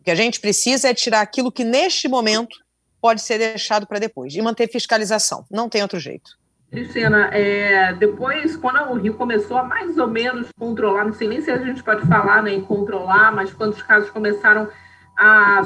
O 0.00 0.04
que 0.04 0.10
a 0.10 0.14
gente 0.14 0.40
precisa 0.40 0.88
é 0.88 0.94
tirar 0.94 1.20
aquilo 1.20 1.52
que, 1.52 1.64
neste 1.64 2.08
momento, 2.08 2.56
pode 3.00 3.20
ser 3.22 3.38
deixado 3.38 3.86
para 3.86 3.98
depois 3.98 4.34
e 4.34 4.42
manter 4.42 4.68
fiscalização. 4.68 5.44
Não 5.50 5.68
tem 5.68 5.82
outro 5.82 5.98
jeito. 5.98 6.30
Cristina, 6.70 7.28
é, 7.32 7.94
depois, 7.94 8.56
quando 8.56 8.90
o 8.90 8.94
Rio 8.94 9.14
começou 9.14 9.56
a 9.56 9.62
mais 9.62 9.96
ou 9.96 10.08
menos 10.08 10.48
controlar, 10.58 11.04
não 11.04 11.12
sei 11.12 11.28
nem 11.28 11.40
se 11.40 11.50
a 11.50 11.58
gente 11.58 11.82
pode 11.82 12.06
falar 12.06 12.42
né, 12.42 12.52
em 12.52 12.60
controlar, 12.60 13.32
mas 13.32 13.52
quando 13.54 13.72
os 13.72 13.82
casos 13.82 14.10
começaram 14.10 14.62
a 14.62 14.68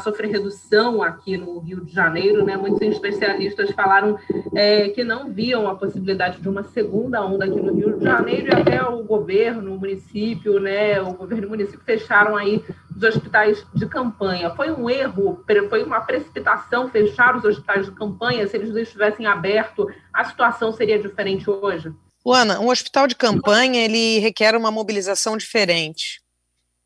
sofrer 0.03 0.31
redução 0.31 1.03
aqui 1.03 1.37
no 1.37 1.59
Rio 1.59 1.85
de 1.85 1.93
Janeiro, 1.93 2.45
né? 2.45 2.57
Muitos 2.57 2.81
especialistas 2.83 3.71
falaram 3.73 4.17
é, 4.55 4.89
que 4.91 5.03
não 5.03 5.33
viam 5.33 5.69
a 5.69 5.75
possibilidade 5.75 6.41
de 6.41 6.49
uma 6.49 6.63
segunda 6.63 7.25
onda 7.25 7.45
aqui 7.45 7.61
no 7.61 7.75
Rio 7.75 7.99
de 7.99 8.05
Janeiro 8.05 8.49
e 8.49 8.55
até 8.55 8.83
o 8.83 9.03
governo, 9.03 9.75
o 9.75 9.79
município, 9.79 10.61
né? 10.61 11.01
O 11.01 11.15
governo 11.15 11.45
e 11.45 11.47
o 11.47 11.51
município 11.51 11.81
fecharam 11.85 12.37
aí 12.37 12.65
os 12.95 13.03
hospitais 13.03 13.67
de 13.75 13.87
campanha. 13.87 14.51
Foi 14.51 14.71
um 14.71 14.89
erro, 14.89 15.45
foi 15.69 15.83
uma 15.83 16.01
precipitação 16.01 16.89
fechar 16.89 17.37
os 17.37 17.45
hospitais 17.45 17.87
de 17.87 17.93
campanha. 17.93 18.47
Se 18.47 18.57
eles 18.57 18.75
estivessem 18.75 19.27
abertos, 19.27 19.87
a 20.13 20.25
situação 20.25 20.73
seria 20.73 20.99
diferente 20.99 21.51
hoje? 21.51 21.93
Luana, 22.25 22.61
um 22.61 22.69
hospital 22.69 23.07
de 23.07 23.17
campanha 23.17 23.83
ele 23.83 24.19
requer 24.19 24.55
uma 24.55 24.71
mobilização 24.71 25.37
diferente 25.37 26.20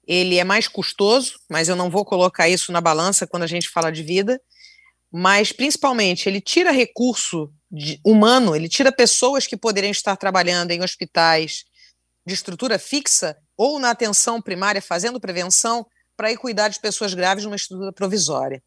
ele 0.07 0.39
é 0.39 0.45
mais 0.45 0.69
custoso, 0.69 1.39
mas 1.49 1.69
eu 1.69 1.77
não 1.77 1.91
vou 1.91 2.05
colocar 2.05 2.49
isso 2.49 2.73
na 2.73 2.81
balança 2.81 3.27
quando 3.27 3.43
a 3.43 3.49
gente 3.49 3.69
fala 3.69 3.91
de 3.91 4.03
vida, 4.03 4.41
mas 5.13 5.53
principalmente 5.53 6.29
ele 6.29 6.41
tira 6.41 6.71
recurso 6.71 7.53
de, 7.71 8.01
humano, 8.05 8.55
ele 8.55 8.69
tira 8.69 8.93
pessoas 8.93 9.47
que 9.47 9.57
poderiam 9.57 9.91
estar 9.91 10.17
trabalhando 10.17 10.71
em 10.71 10.83
hospitais 10.83 11.65
de 12.27 12.35
estrutura 12.35 12.79
fixa 12.79 13.37
ou 13.57 13.79
na 13.79 13.91
atenção 13.91 14.41
primária 14.41 14.83
fazendo 14.83 15.21
prevenção 15.21 15.87
para 16.17 16.33
ir 16.33 16.37
cuidar 16.37 16.69
de 16.69 16.81
pessoas 16.81 17.15
graves 17.15 17.45
numa 17.45 17.57
estrutura 17.57 17.93
provisória. 17.93 18.63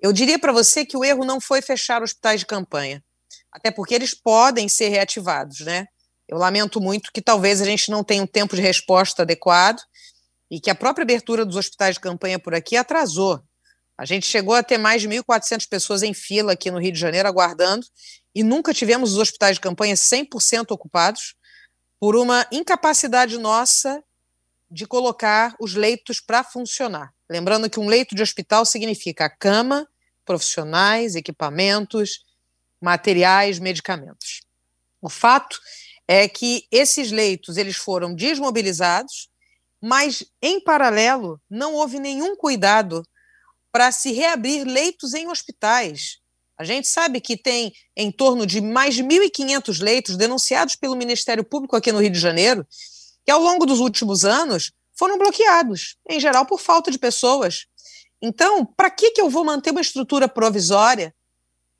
Eu 0.00 0.12
diria 0.12 0.38
para 0.38 0.52
você 0.52 0.84
que 0.84 0.96
o 0.96 1.04
erro 1.04 1.24
não 1.24 1.40
foi 1.40 1.60
fechar 1.60 2.02
hospitais 2.02 2.40
de 2.40 2.46
campanha, 2.46 3.02
até 3.52 3.70
porque 3.70 3.94
eles 3.94 4.14
podem 4.14 4.68
ser 4.68 4.88
reativados, 4.88 5.60
né? 5.60 5.86
Eu 6.28 6.36
lamento 6.36 6.80
muito 6.80 7.10
que 7.12 7.22
talvez 7.22 7.60
a 7.60 7.64
gente 7.64 7.90
não 7.90 8.04
tenha 8.04 8.22
um 8.22 8.26
tempo 8.26 8.54
de 8.54 8.62
resposta 8.62 9.22
adequado 9.22 9.80
e 10.50 10.60
que 10.60 10.70
a 10.70 10.74
própria 10.74 11.02
abertura 11.02 11.44
dos 11.44 11.56
hospitais 11.56 11.94
de 11.94 12.00
campanha 12.00 12.38
por 12.38 12.54
aqui 12.54 12.76
atrasou. 12.76 13.42
A 13.96 14.04
gente 14.04 14.26
chegou 14.26 14.54
a 14.54 14.62
ter 14.62 14.78
mais 14.78 15.02
de 15.02 15.08
1.400 15.08 15.68
pessoas 15.68 16.02
em 16.02 16.14
fila 16.14 16.52
aqui 16.52 16.70
no 16.70 16.78
Rio 16.78 16.92
de 16.92 16.98
Janeiro 16.98 17.28
aguardando 17.28 17.84
e 18.34 18.42
nunca 18.42 18.72
tivemos 18.72 19.12
os 19.12 19.18
hospitais 19.18 19.56
de 19.56 19.60
campanha 19.60 19.94
100% 19.94 20.70
ocupados 20.70 21.34
por 21.98 22.14
uma 22.14 22.46
incapacidade 22.52 23.36
nossa 23.38 24.02
de 24.70 24.86
colocar 24.86 25.56
os 25.58 25.74
leitos 25.74 26.20
para 26.20 26.44
funcionar. 26.44 27.12
Lembrando 27.28 27.68
que 27.68 27.80
um 27.80 27.88
leito 27.88 28.14
de 28.14 28.22
hospital 28.22 28.64
significa 28.64 29.28
cama, 29.28 29.88
profissionais, 30.24 31.14
equipamentos, 31.14 32.24
materiais, 32.80 33.58
medicamentos. 33.58 34.42
O 35.00 35.08
fato 35.08 35.58
é 36.06 36.28
que 36.28 36.66
esses 36.70 37.10
leitos 37.10 37.56
eles 37.56 37.76
foram 37.76 38.14
desmobilizados 38.14 39.28
mas, 39.80 40.24
em 40.42 40.60
paralelo, 40.60 41.40
não 41.48 41.74
houve 41.74 41.98
nenhum 41.98 42.34
cuidado 42.36 43.02
para 43.70 43.92
se 43.92 44.12
reabrir 44.12 44.66
leitos 44.66 45.14
em 45.14 45.28
hospitais. 45.28 46.18
A 46.58 46.64
gente 46.64 46.88
sabe 46.88 47.20
que 47.20 47.36
tem 47.36 47.72
em 47.96 48.10
torno 48.10 48.44
de 48.44 48.60
mais 48.60 48.96
de 48.96 49.04
1.500 49.04 49.80
leitos 49.80 50.16
denunciados 50.16 50.74
pelo 50.74 50.96
Ministério 50.96 51.44
Público 51.44 51.76
aqui 51.76 51.92
no 51.92 52.00
Rio 52.00 52.10
de 52.10 52.18
Janeiro, 52.18 52.66
que 53.24 53.30
ao 53.30 53.40
longo 53.40 53.64
dos 53.64 53.78
últimos 53.78 54.24
anos 54.24 54.72
foram 54.98 55.16
bloqueados, 55.16 55.96
em 56.08 56.18
geral 56.18 56.44
por 56.44 56.58
falta 56.60 56.90
de 56.90 56.98
pessoas. 56.98 57.66
Então, 58.20 58.66
para 58.66 58.90
que, 58.90 59.12
que 59.12 59.20
eu 59.20 59.30
vou 59.30 59.44
manter 59.44 59.70
uma 59.70 59.80
estrutura 59.80 60.28
provisória 60.28 61.14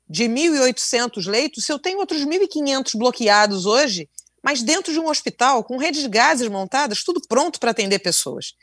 de 0.07 0.23
1.800 0.23 1.27
leitos 1.27 1.65
se 1.65 1.71
eu 1.71 1.77
tenho 1.77 1.99
outros 1.99 2.25
1.500 2.25 2.97
bloqueados 2.97 3.65
hoje 3.65 4.09
mas 4.43 4.61
dentro 4.61 4.91
de 4.91 4.99
um 4.99 5.07
hospital, 5.07 5.63
com 5.63 5.77
redes 5.77 6.01
de 6.01 6.09
gases 6.09 6.47
montadas, 6.47 7.03
tudo 7.03 7.21
pronto 7.27 7.59
para 7.59 7.71
atender 7.71 7.99
pessoas. 7.99 8.53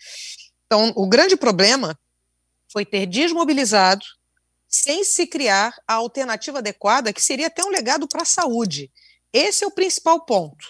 Então, 0.67 0.93
o 0.97 1.09
grande 1.09 1.37
problema 1.37 1.99
foi 2.73 2.85
ter 2.85 3.07
desmobilizado 3.07 4.05
sem 4.69 5.05
se 5.05 5.27
criar 5.27 5.75
a 5.87 5.95
alternativa 5.95 6.59
adequada, 6.59 7.13
que 7.13 7.23
seria 7.23 7.47
até 7.47 7.65
um 7.65 7.71
legado 7.71 8.09
para 8.09 8.23
a 8.23 8.27
saúde. 8.27 8.91
Esse 9.33 9.65
é 9.65 9.67
o 9.67 9.71
principal 9.71 10.25
ponto. 10.25 10.67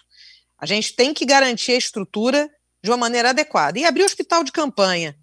A 0.59 0.67
gente 0.67 0.95
tem 0.95 1.13
que 1.13 1.25
garantir 1.25 1.73
a 1.73 1.79
estrutura 1.79 2.51
de 2.83 2.91
uma 2.91 2.97
maneira 2.97 3.31
adequada. 3.31 3.79
E 3.79 3.85
abrir 3.85 4.03
o 4.03 4.07
hospital 4.07 4.45
de 4.45 4.53
campanha, 4.53 5.17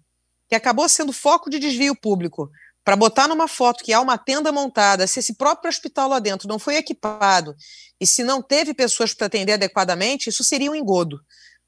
que 0.48 0.54
acabou 0.54 0.88
sendo 0.88 1.12
foco 1.12 1.48
de 1.48 1.58
desvio 1.58 1.96
público, 1.96 2.50
para 2.84 2.96
botar 2.96 3.26
numa 3.26 3.48
foto 3.48 3.82
que 3.82 3.92
há 3.92 4.00
uma 4.00 4.18
tenda 4.18 4.52
montada, 4.52 5.06
se 5.06 5.18
esse 5.18 5.34
próprio 5.34 5.70
hospital 5.70 6.08
lá 6.08 6.18
dentro 6.18 6.46
não 6.46 6.58
foi 6.58 6.76
equipado 6.76 7.56
e 7.98 8.06
se 8.06 8.22
não 8.22 8.42
teve 8.42 8.74
pessoas 8.74 9.14
para 9.14 9.26
atender 9.26 9.54
adequadamente, 9.54 10.28
isso 10.28 10.44
seria 10.44 10.70
um 10.70 10.74
engodo. 10.74 11.20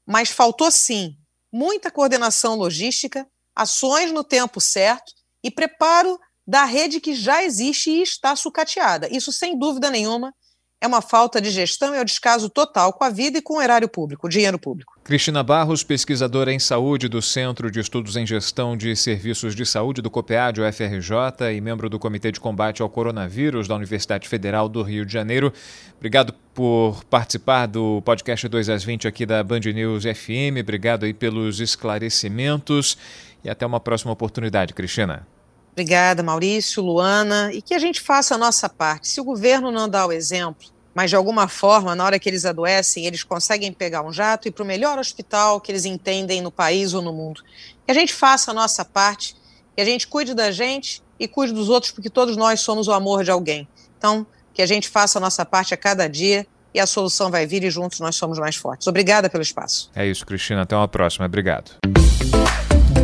Mas 0.05 0.29
faltou 0.29 0.69
sim 0.69 1.17
muita 1.51 1.89
coordenação 1.89 2.55
logística, 2.55 3.27
ações 3.55 4.11
no 4.11 4.23
tempo 4.23 4.61
certo 4.61 5.11
e 5.43 5.49
preparo 5.49 6.19
da 6.45 6.63
rede 6.63 7.01
que 7.01 7.15
já 7.15 7.43
existe 7.43 7.89
e 7.89 8.01
está 8.01 8.35
sucateada. 8.35 9.09
Isso, 9.11 9.31
sem 9.31 9.57
dúvida 9.57 9.89
nenhuma, 9.89 10.33
é 10.79 10.85
uma 10.85 11.01
falta 11.01 11.41
de 11.41 11.49
gestão 11.49 11.93
e 11.93 11.97
é 11.97 11.99
o 11.99 12.03
um 12.03 12.05
descaso 12.05 12.49
total 12.49 12.93
com 12.93 13.03
a 13.03 13.09
vida 13.09 13.39
e 13.39 13.41
com 13.41 13.57
o 13.57 13.61
erário 13.61 13.89
público, 13.89 14.27
o 14.27 14.29
dinheiro 14.29 14.59
público. 14.59 14.93
Cristina 15.03 15.41
Barros, 15.41 15.83
pesquisadora 15.83 16.53
em 16.53 16.59
saúde 16.59 17.07
do 17.07 17.21
Centro 17.21 17.71
de 17.71 17.79
Estudos 17.79 18.15
em 18.15 18.27
Gestão 18.27 18.77
de 18.77 18.95
Serviços 18.95 19.55
de 19.55 19.65
Saúde 19.65 20.01
do 20.01 20.11
COPEAD, 20.11 20.61
UFRJ, 20.61 21.55
e 21.55 21.61
membro 21.61 21.89
do 21.89 21.97
Comitê 21.97 22.31
de 22.31 22.39
Combate 22.39 22.81
ao 22.81 22.89
Coronavírus 22.89 23.67
da 23.67 23.75
Universidade 23.75 24.27
Federal 24.27 24.69
do 24.69 24.83
Rio 24.83 25.05
de 25.05 25.13
Janeiro. 25.13 25.51
Obrigado 25.95 26.33
por 26.53 27.03
participar 27.05 27.65
do 27.65 28.01
podcast 28.03 28.47
2 28.47 28.69
às 28.69 28.83
20 28.83 29.07
aqui 29.07 29.25
da 29.25 29.43
Band 29.43 29.61
News 29.61 30.03
FM. 30.03 30.59
Obrigado 30.61 31.05
aí 31.05 31.13
pelos 31.13 31.59
esclarecimentos 31.59 32.97
e 33.43 33.49
até 33.49 33.65
uma 33.65 33.79
próxima 33.79 34.11
oportunidade, 34.11 34.73
Cristina. 34.73 35.25
Obrigada, 35.77 36.23
Maurício, 36.23 36.81
Luana, 36.81 37.51
e 37.53 37.61
que 37.61 37.75
a 37.75 37.77
gente 37.77 38.01
faça 38.01 38.33
a 38.33 38.37
nossa 38.37 38.67
parte. 38.67 39.07
Se 39.07 39.21
o 39.21 39.23
governo 39.23 39.71
não 39.71 39.87
dá 39.87 40.07
o 40.07 40.11
exemplo, 40.11 40.65
mas 40.91 41.11
de 41.11 41.15
alguma 41.15 41.47
forma, 41.47 41.93
na 41.93 42.03
hora 42.03 42.17
que 42.17 42.27
eles 42.27 42.45
adoecem, 42.45 43.05
eles 43.05 43.21
conseguem 43.21 43.71
pegar 43.71 44.01
um 44.01 44.11
jato 44.11 44.47
e 44.47 44.49
ir 44.49 44.53
para 44.53 44.63
o 44.63 44.65
melhor 44.65 44.97
hospital 44.97 45.61
que 45.61 45.71
eles 45.71 45.85
entendem 45.85 46.41
no 46.41 46.49
país 46.49 46.95
ou 46.95 47.01
no 47.03 47.13
mundo. 47.13 47.43
Que 47.85 47.91
a 47.91 47.93
gente 47.93 48.11
faça 48.11 48.49
a 48.49 48.55
nossa 48.55 48.83
parte, 48.83 49.35
que 49.75 49.79
a 49.79 49.85
gente 49.85 50.07
cuide 50.07 50.33
da 50.33 50.49
gente 50.49 51.03
e 51.19 51.27
cuide 51.27 51.53
dos 51.53 51.69
outros, 51.69 51.91
porque 51.91 52.09
todos 52.09 52.35
nós 52.35 52.59
somos 52.59 52.87
o 52.87 52.91
amor 52.91 53.23
de 53.23 53.29
alguém. 53.29 53.67
Então, 53.99 54.25
que 54.55 54.63
a 54.63 54.65
gente 54.65 54.89
faça 54.89 55.19
a 55.19 55.21
nossa 55.21 55.45
parte 55.45 55.75
a 55.75 55.77
cada 55.77 56.07
dia 56.07 56.47
e 56.73 56.79
a 56.79 56.87
solução 56.87 57.29
vai 57.29 57.45
vir 57.45 57.63
e 57.63 57.69
juntos 57.69 57.99
nós 57.99 58.15
somos 58.15 58.39
mais 58.39 58.55
fortes. 58.55 58.87
Obrigada 58.87 59.29
pelo 59.29 59.43
espaço. 59.43 59.91
É 59.95 60.07
isso, 60.07 60.25
Cristina. 60.25 60.63
Até 60.63 60.75
uma 60.75 60.87
próxima. 60.87 61.27
Obrigado. 61.27 61.73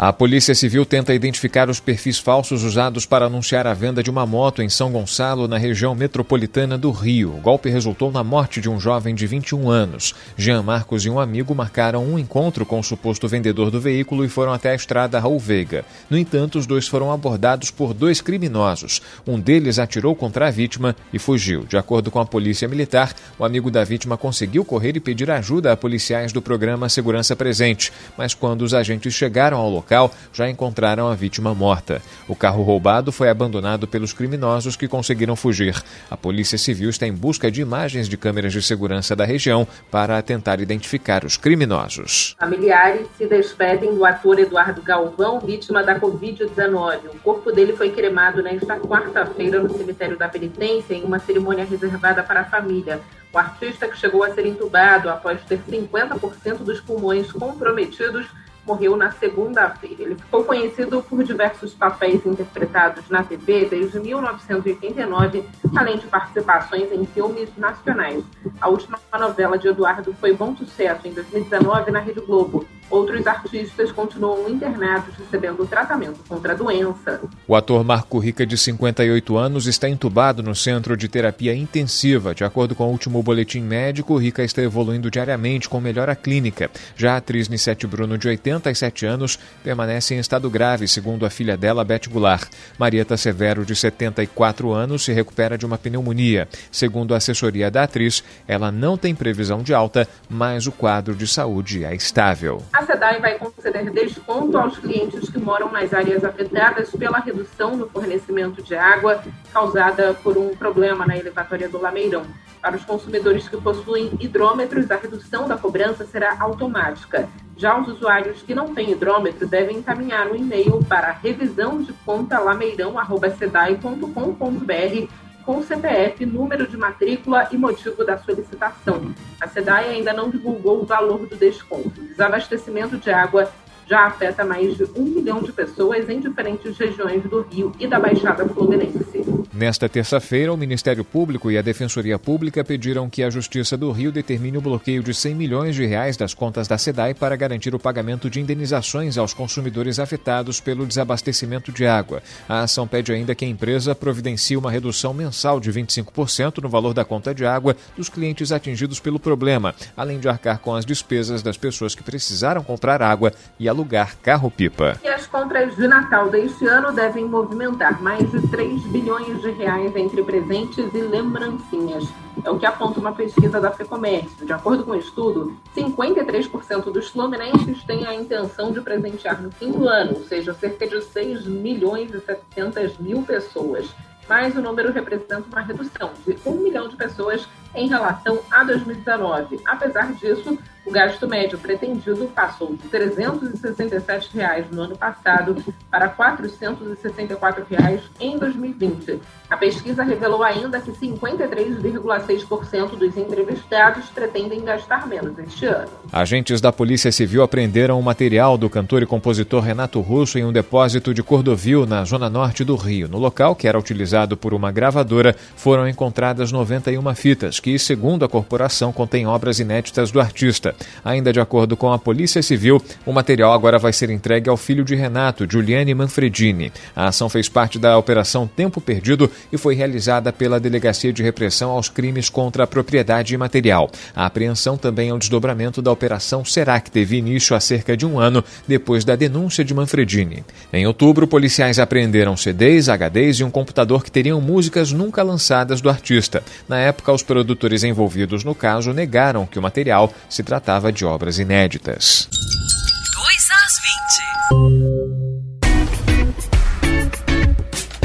A 0.00 0.12
Polícia 0.12 0.54
Civil 0.54 0.86
tenta 0.86 1.12
identificar 1.12 1.68
os 1.68 1.80
perfis 1.80 2.20
falsos 2.20 2.62
usados 2.62 3.04
para 3.04 3.26
anunciar 3.26 3.66
a 3.66 3.74
venda 3.74 4.00
de 4.00 4.08
uma 4.08 4.24
moto 4.24 4.62
em 4.62 4.68
São 4.68 4.92
Gonçalo, 4.92 5.48
na 5.48 5.58
região 5.58 5.92
metropolitana 5.92 6.78
do 6.78 6.92
Rio. 6.92 7.34
O 7.34 7.40
golpe 7.40 7.68
resultou 7.68 8.12
na 8.12 8.22
morte 8.22 8.60
de 8.60 8.70
um 8.70 8.78
jovem 8.78 9.12
de 9.12 9.26
21 9.26 9.68
anos. 9.68 10.14
Jean 10.36 10.62
Marcos 10.62 11.04
e 11.04 11.10
um 11.10 11.18
amigo 11.18 11.52
marcaram 11.52 12.06
um 12.06 12.16
encontro 12.16 12.64
com 12.64 12.78
o 12.78 12.84
suposto 12.84 13.26
vendedor 13.26 13.72
do 13.72 13.80
veículo 13.80 14.24
e 14.24 14.28
foram 14.28 14.52
até 14.52 14.70
a 14.70 14.76
estrada 14.76 15.18
Raul 15.18 15.40
Veiga. 15.40 15.84
No 16.08 16.16
entanto, 16.16 16.60
os 16.60 16.66
dois 16.66 16.86
foram 16.86 17.10
abordados 17.10 17.72
por 17.72 17.92
dois 17.92 18.20
criminosos. 18.20 19.02
Um 19.26 19.40
deles 19.40 19.80
atirou 19.80 20.14
contra 20.14 20.46
a 20.46 20.50
vítima 20.52 20.94
e 21.12 21.18
fugiu. 21.18 21.64
De 21.64 21.76
acordo 21.76 22.08
com 22.08 22.20
a 22.20 22.24
Polícia 22.24 22.68
Militar, 22.68 23.12
o 23.36 23.44
amigo 23.44 23.68
da 23.68 23.82
vítima 23.82 24.16
conseguiu 24.16 24.64
correr 24.64 24.96
e 24.96 25.00
pedir 25.00 25.28
ajuda 25.28 25.72
a 25.72 25.76
policiais 25.76 26.32
do 26.32 26.40
programa 26.40 26.88
Segurança 26.88 27.34
Presente, 27.34 27.92
mas 28.16 28.32
quando 28.32 28.62
os 28.62 28.72
agentes 28.72 29.12
chegaram 29.12 29.58
ao 29.58 29.68
local, 29.68 29.87
local 29.88 30.12
já 30.32 30.48
encontraram 30.48 31.08
a 31.08 31.14
vítima 31.14 31.54
morta. 31.54 32.02
O 32.28 32.36
carro 32.36 32.62
roubado 32.62 33.10
foi 33.10 33.30
abandonado 33.30 33.88
pelos 33.88 34.12
criminosos 34.12 34.76
que 34.76 34.86
conseguiram 34.86 35.34
fugir. 35.34 35.74
A 36.10 36.16
Polícia 36.16 36.58
Civil 36.58 36.90
está 36.90 37.06
em 37.06 37.12
busca 37.12 37.50
de 37.50 37.62
imagens 37.62 38.06
de 38.06 38.16
câmeras 38.16 38.52
de 38.52 38.60
segurança 38.60 39.16
da 39.16 39.24
região 39.24 39.66
para 39.90 40.20
tentar 40.20 40.60
identificar 40.60 41.24
os 41.24 41.38
criminosos. 41.38 42.36
Familiares 42.38 43.06
se 43.16 43.26
despedem 43.26 43.94
do 43.94 44.04
ator 44.04 44.38
Eduardo 44.38 44.82
Galvão, 44.82 45.40
vítima 45.40 45.82
da 45.82 45.98
Covid-19. 45.98 46.98
O 47.14 47.18
corpo 47.20 47.50
dele 47.50 47.72
foi 47.72 47.90
cremado 47.90 48.42
nesta 48.42 48.78
quarta-feira 48.78 49.62
no 49.62 49.74
cemitério 49.74 50.18
da 50.18 50.28
Penitência 50.28 50.94
em 50.94 51.02
uma 51.02 51.18
cerimônia 51.18 51.64
reservada 51.64 52.22
para 52.22 52.40
a 52.40 52.44
família. 52.44 53.00
O 53.32 53.38
artista 53.38 53.86
que 53.86 53.96
chegou 53.96 54.24
a 54.24 54.34
ser 54.34 54.46
entubado 54.46 55.08
após 55.08 55.40
ter 55.42 55.60
50% 55.68 56.58
dos 56.58 56.80
pulmões 56.80 57.30
comprometidos 57.30 58.26
morreu 58.68 58.96
na 58.96 59.10
segunda-feira. 59.12 60.02
Ele 60.02 60.14
ficou 60.14 60.44
conhecido 60.44 61.02
por 61.02 61.24
diversos 61.24 61.72
papéis 61.72 62.24
interpretados 62.26 63.08
na 63.08 63.24
TV 63.24 63.64
desde 63.64 63.98
1989, 63.98 65.44
além 65.74 65.96
de 65.96 66.06
participações 66.06 66.92
em 66.92 67.06
filmes 67.06 67.48
nacionais. 67.56 68.22
A 68.60 68.68
última 68.68 68.98
novela 69.18 69.56
de 69.56 69.68
Eduardo 69.68 70.14
foi 70.20 70.34
bom 70.34 70.54
sucesso 70.54 71.08
em 71.08 71.12
2019 71.12 71.90
na 71.90 72.00
Rede 72.00 72.20
Globo. 72.20 72.66
Outros 72.90 73.26
artistas 73.26 73.92
continuam 73.92 74.48
internados 74.48 75.14
recebendo 75.14 75.66
tratamento 75.66 76.20
contra 76.26 76.52
a 76.52 76.56
doença. 76.56 77.20
O 77.46 77.54
ator 77.54 77.84
Marco 77.84 78.18
Rica, 78.18 78.46
de 78.46 78.56
58 78.56 79.36
anos, 79.36 79.66
está 79.66 79.90
entubado 79.90 80.42
no 80.42 80.54
centro 80.54 80.96
de 80.96 81.06
terapia 81.06 81.54
intensiva. 81.54 82.34
De 82.34 82.44
acordo 82.44 82.74
com 82.74 82.84
o 82.84 82.90
último 82.90 83.22
boletim 83.22 83.60
médico, 83.60 84.16
Rica 84.16 84.42
está 84.42 84.62
evoluindo 84.62 85.10
diariamente 85.10 85.68
com 85.68 85.80
melhora 85.80 86.16
clínica. 86.16 86.70
Já 86.96 87.14
a 87.14 87.16
atriz 87.18 87.48
Nissete 87.48 87.86
Bruno, 87.86 88.16
de 88.16 88.28
87 88.58 89.06
anos, 89.06 89.38
permanece 89.62 90.14
em 90.14 90.18
estado 90.18 90.50
grave, 90.50 90.86
segundo 90.86 91.24
a 91.24 91.30
filha 91.30 91.56
dela, 91.56 91.84
Beth 91.84 92.08
Goulart. 92.08 92.50
Marieta 92.78 93.16
Severo, 93.16 93.64
de 93.64 93.74
74 93.74 94.72
anos, 94.72 95.04
se 95.04 95.12
recupera 95.12 95.56
de 95.56 95.64
uma 95.64 95.78
pneumonia. 95.78 96.48
Segundo 96.70 97.14
a 97.14 97.16
assessoria 97.16 97.70
da 97.70 97.84
atriz, 97.84 98.22
ela 98.46 98.70
não 98.70 98.96
tem 98.96 99.14
previsão 99.14 99.62
de 99.62 99.72
alta, 99.72 100.06
mas 100.28 100.66
o 100.66 100.72
quadro 100.72 101.14
de 101.14 101.26
saúde 101.26 101.84
é 101.84 101.94
estável. 101.94 102.62
A 102.72 102.84
SEDAI 102.84 103.20
vai 103.20 103.38
conceder 103.38 103.90
desconto 103.90 104.58
aos 104.58 104.78
clientes 104.78 105.30
que 105.30 105.38
moram 105.38 105.70
nas 105.70 105.92
áreas 105.94 106.24
afetadas 106.24 106.90
pela 106.90 107.18
redução 107.18 107.76
no 107.76 107.88
fornecimento 107.88 108.62
de 108.62 108.74
água 108.74 109.22
causada 109.52 110.14
por 110.14 110.36
um 110.36 110.54
problema 110.54 111.06
na 111.06 111.16
elevatória 111.16 111.68
do 111.68 111.80
Lameirão. 111.80 112.24
Para 112.60 112.76
os 112.76 112.84
consumidores 112.84 113.48
que 113.48 113.56
possuem 113.56 114.10
hidrômetros, 114.20 114.90
a 114.90 114.96
redução 114.96 115.46
da 115.46 115.56
cobrança 115.56 116.04
será 116.04 116.36
automática. 116.40 117.28
Já 117.56 117.78
os 117.80 117.88
usuários 117.88 118.42
que 118.48 118.54
não 118.54 118.74
têm 118.74 118.92
hidrômetro 118.92 119.46
devem 119.46 119.76
encaminhar 119.76 120.28
um 120.28 120.34
e-mail 120.34 120.82
para 120.88 121.12
revisão 121.12 121.82
de 121.82 121.92
conta 121.92 122.38
lameirão.sedai.com.br 122.38 125.12
com 125.44 125.62
CPF, 125.62 126.24
número 126.24 126.66
de 126.66 126.74
matrícula 126.74 127.46
e 127.52 127.58
motivo 127.58 128.06
da 128.06 128.16
solicitação. 128.16 129.12
A 129.38 129.46
SEDAI 129.46 129.90
ainda 129.90 130.14
não 130.14 130.30
divulgou 130.30 130.80
o 130.80 130.86
valor 130.86 131.26
do 131.26 131.36
desconto. 131.36 132.00
Desabastecimento 132.00 132.96
de 132.96 133.10
água 133.10 133.52
já 133.86 134.06
afeta 134.06 134.46
mais 134.46 134.78
de 134.78 134.84
um 134.96 135.04
milhão 135.04 135.42
de 135.42 135.52
pessoas 135.52 136.08
em 136.08 136.18
diferentes 136.18 136.78
regiões 136.78 137.22
do 137.24 137.42
Rio 137.42 137.72
e 137.78 137.86
da 137.86 138.00
Baixada 138.00 138.48
Fluminense. 138.48 139.26
Nesta 139.58 139.88
terça-feira, 139.88 140.54
o 140.54 140.56
Ministério 140.56 141.04
Público 141.04 141.50
e 141.50 141.58
a 141.58 141.62
Defensoria 141.62 142.16
Pública 142.16 142.62
pediram 142.62 143.10
que 143.10 143.24
a 143.24 143.28
Justiça 143.28 143.76
do 143.76 143.90
Rio 143.90 144.12
determine 144.12 144.56
o 144.56 144.60
bloqueio 144.60 145.02
de 145.02 145.12
100 145.12 145.34
milhões 145.34 145.74
de 145.74 145.84
reais 145.84 146.16
das 146.16 146.32
contas 146.32 146.68
da 146.68 146.78
SEDAI 146.78 147.12
para 147.12 147.34
garantir 147.34 147.74
o 147.74 147.78
pagamento 147.78 148.30
de 148.30 148.40
indenizações 148.40 149.18
aos 149.18 149.34
consumidores 149.34 149.98
afetados 149.98 150.60
pelo 150.60 150.86
desabastecimento 150.86 151.72
de 151.72 151.88
água. 151.88 152.22
A 152.48 152.60
ação 152.60 152.86
pede 152.86 153.12
ainda 153.12 153.34
que 153.34 153.44
a 153.44 153.48
empresa 153.48 153.96
providencie 153.96 154.56
uma 154.56 154.70
redução 154.70 155.12
mensal 155.12 155.58
de 155.58 155.72
25% 155.72 156.62
no 156.62 156.68
valor 156.68 156.94
da 156.94 157.04
conta 157.04 157.34
de 157.34 157.44
água 157.44 157.76
dos 157.96 158.08
clientes 158.08 158.52
atingidos 158.52 159.00
pelo 159.00 159.18
problema, 159.18 159.74
além 159.96 160.20
de 160.20 160.28
arcar 160.28 160.60
com 160.60 160.72
as 160.72 160.84
despesas 160.84 161.42
das 161.42 161.56
pessoas 161.56 161.96
que 161.96 162.04
precisaram 162.04 162.62
comprar 162.62 163.02
água 163.02 163.32
e 163.58 163.68
alugar 163.68 164.16
carro-pipa. 164.22 165.00
E 165.02 165.08
as 165.08 165.26
compras 165.26 165.74
de 165.74 165.88
Natal 165.88 166.30
deste 166.30 166.64
ano 166.64 166.92
devem 166.92 167.24
movimentar 167.24 168.00
mais 168.00 168.30
de 168.30 168.40
3 168.46 168.86
bilhões 168.92 169.42
de 169.42 169.47
reais 169.52 169.94
entre 169.96 170.22
presentes 170.22 170.92
e 170.92 170.98
lembrancinhas. 170.98 172.08
É 172.44 172.50
o 172.50 172.58
que 172.58 172.66
aponta 172.66 173.00
uma 173.00 173.12
pesquisa 173.12 173.60
da 173.60 173.70
FEComércio. 173.70 174.46
De 174.46 174.52
acordo 174.52 174.84
com 174.84 174.92
o 174.92 174.96
estudo, 174.96 175.56
53% 175.76 176.92
dos 176.92 177.08
fluminenses 177.08 177.82
têm 177.84 178.06
a 178.06 178.14
intenção 178.14 178.72
de 178.72 178.80
presentear 178.80 179.42
no 179.42 179.50
fim 179.50 179.72
do 179.72 179.88
ano, 179.88 180.16
ou 180.16 180.24
seja, 180.24 180.54
cerca 180.54 180.86
de 180.86 181.02
6 181.02 181.46
milhões 181.46 182.12
e 182.14 182.20
700 182.20 182.98
mil 182.98 183.22
pessoas. 183.22 183.88
Mas 184.28 184.54
o 184.54 184.60
número 184.60 184.92
representa 184.92 185.44
uma 185.50 185.60
redução 185.62 186.10
de 186.26 186.36
1 186.44 186.54
milhão 186.56 186.86
de 186.86 186.96
pessoas 186.96 187.48
em 187.74 187.88
relação 187.88 188.38
a 188.50 188.62
2019. 188.62 189.60
Apesar 189.64 190.12
disso, 190.12 190.58
o 190.88 190.90
gasto 190.90 191.28
médio 191.28 191.58
pretendido 191.58 192.26
passou 192.34 192.74
de 192.74 192.88
367 192.88 194.30
reais 194.34 194.64
no 194.72 194.82
ano 194.82 194.96
passado 194.96 195.62
para 195.90 196.08
464 196.08 197.66
reais 197.68 198.00
em 198.18 198.38
2020. 198.38 199.20
A 199.50 199.56
pesquisa 199.56 200.02
revelou 200.02 200.42
ainda 200.42 200.80
que 200.80 200.90
53,6% 200.92 202.96
dos 202.96 203.16
entrevistados 203.16 204.06
pretendem 204.06 204.64
gastar 204.64 205.06
menos 205.06 205.38
este 205.38 205.66
ano. 205.66 205.90
Agentes 206.10 206.60
da 206.60 206.72
Polícia 206.72 207.12
Civil 207.12 207.42
apreenderam 207.42 207.98
o 207.98 208.02
material 208.02 208.56
do 208.56 208.70
cantor 208.70 209.02
e 209.02 209.06
compositor 209.06 209.62
Renato 209.62 210.00
Russo 210.00 210.38
em 210.38 210.44
um 210.44 210.52
depósito 210.52 211.12
de 211.12 211.22
Cordovil, 211.22 211.86
na 211.86 212.04
zona 212.04 212.30
norte 212.30 212.64
do 212.64 212.76
Rio. 212.76 213.08
No 213.08 213.18
local, 213.18 213.54
que 213.54 213.68
era 213.68 213.78
utilizado 213.78 214.36
por 214.36 214.54
uma 214.54 214.72
gravadora, 214.72 215.36
foram 215.56 215.88
encontradas 215.88 216.50
91 216.50 217.14
fitas, 217.14 217.60
que, 217.60 217.78
segundo 217.78 218.24
a 218.24 218.28
corporação, 218.28 218.92
contêm 218.92 219.26
obras 219.26 219.60
inéditas 219.60 220.10
do 220.10 220.20
artista. 220.20 220.74
Ainda 221.04 221.32
de 221.32 221.40
acordo 221.40 221.76
com 221.76 221.92
a 221.92 221.98
Polícia 221.98 222.42
Civil, 222.42 222.82
o 223.04 223.12
material 223.12 223.52
agora 223.52 223.78
vai 223.78 223.92
ser 223.92 224.10
entregue 224.10 224.48
ao 224.48 224.56
filho 224.56 224.84
de 224.84 224.94
Renato, 224.94 225.46
Giuliane 225.50 225.94
Manfredini. 225.94 226.72
A 226.94 227.08
ação 227.08 227.28
fez 227.28 227.48
parte 227.48 227.78
da 227.78 227.98
Operação 227.98 228.46
Tempo 228.46 228.80
Perdido 228.80 229.30
e 229.52 229.58
foi 229.58 229.74
realizada 229.74 230.32
pela 230.32 230.60
Delegacia 230.60 231.12
de 231.12 231.22
Repressão 231.22 231.70
aos 231.70 231.88
Crimes 231.88 232.30
contra 232.30 232.64
a 232.64 232.66
Propriedade 232.66 233.34
Imaterial. 233.34 233.90
A 234.14 234.26
apreensão 234.26 234.76
também 234.76 235.10
é 235.10 235.14
um 235.14 235.18
desdobramento 235.18 235.82
da 235.82 235.90
Operação 235.90 236.44
Será, 236.44 236.80
que 236.80 236.90
teve 236.90 237.16
início 237.16 237.56
há 237.56 237.60
cerca 237.60 237.96
de 237.96 238.06
um 238.06 238.18
ano 238.18 238.44
depois 238.66 239.04
da 239.04 239.16
denúncia 239.16 239.64
de 239.64 239.74
Manfredini. 239.74 240.44
Em 240.72 240.86
outubro, 240.86 241.26
policiais 241.26 241.78
apreenderam 241.78 242.36
CDs, 242.36 242.88
HDs 242.88 243.40
e 243.40 243.44
um 243.44 243.50
computador 243.50 244.04
que 244.04 244.10
teriam 244.10 244.40
músicas 244.40 244.92
nunca 244.92 245.22
lançadas 245.22 245.80
do 245.80 245.90
artista. 245.90 246.42
Na 246.68 246.78
época, 246.78 247.12
os 247.12 247.22
produtores 247.22 247.84
envolvidos 247.84 248.44
no 248.44 248.54
caso 248.54 248.92
negaram 248.92 249.46
que 249.46 249.58
o 249.58 249.62
material 249.62 250.12
se 250.28 250.42
tratava 250.42 250.67
de 250.92 251.06
obras 251.06 251.38
inéditas. 251.38 252.28
2 252.30 253.48
às 253.64 253.80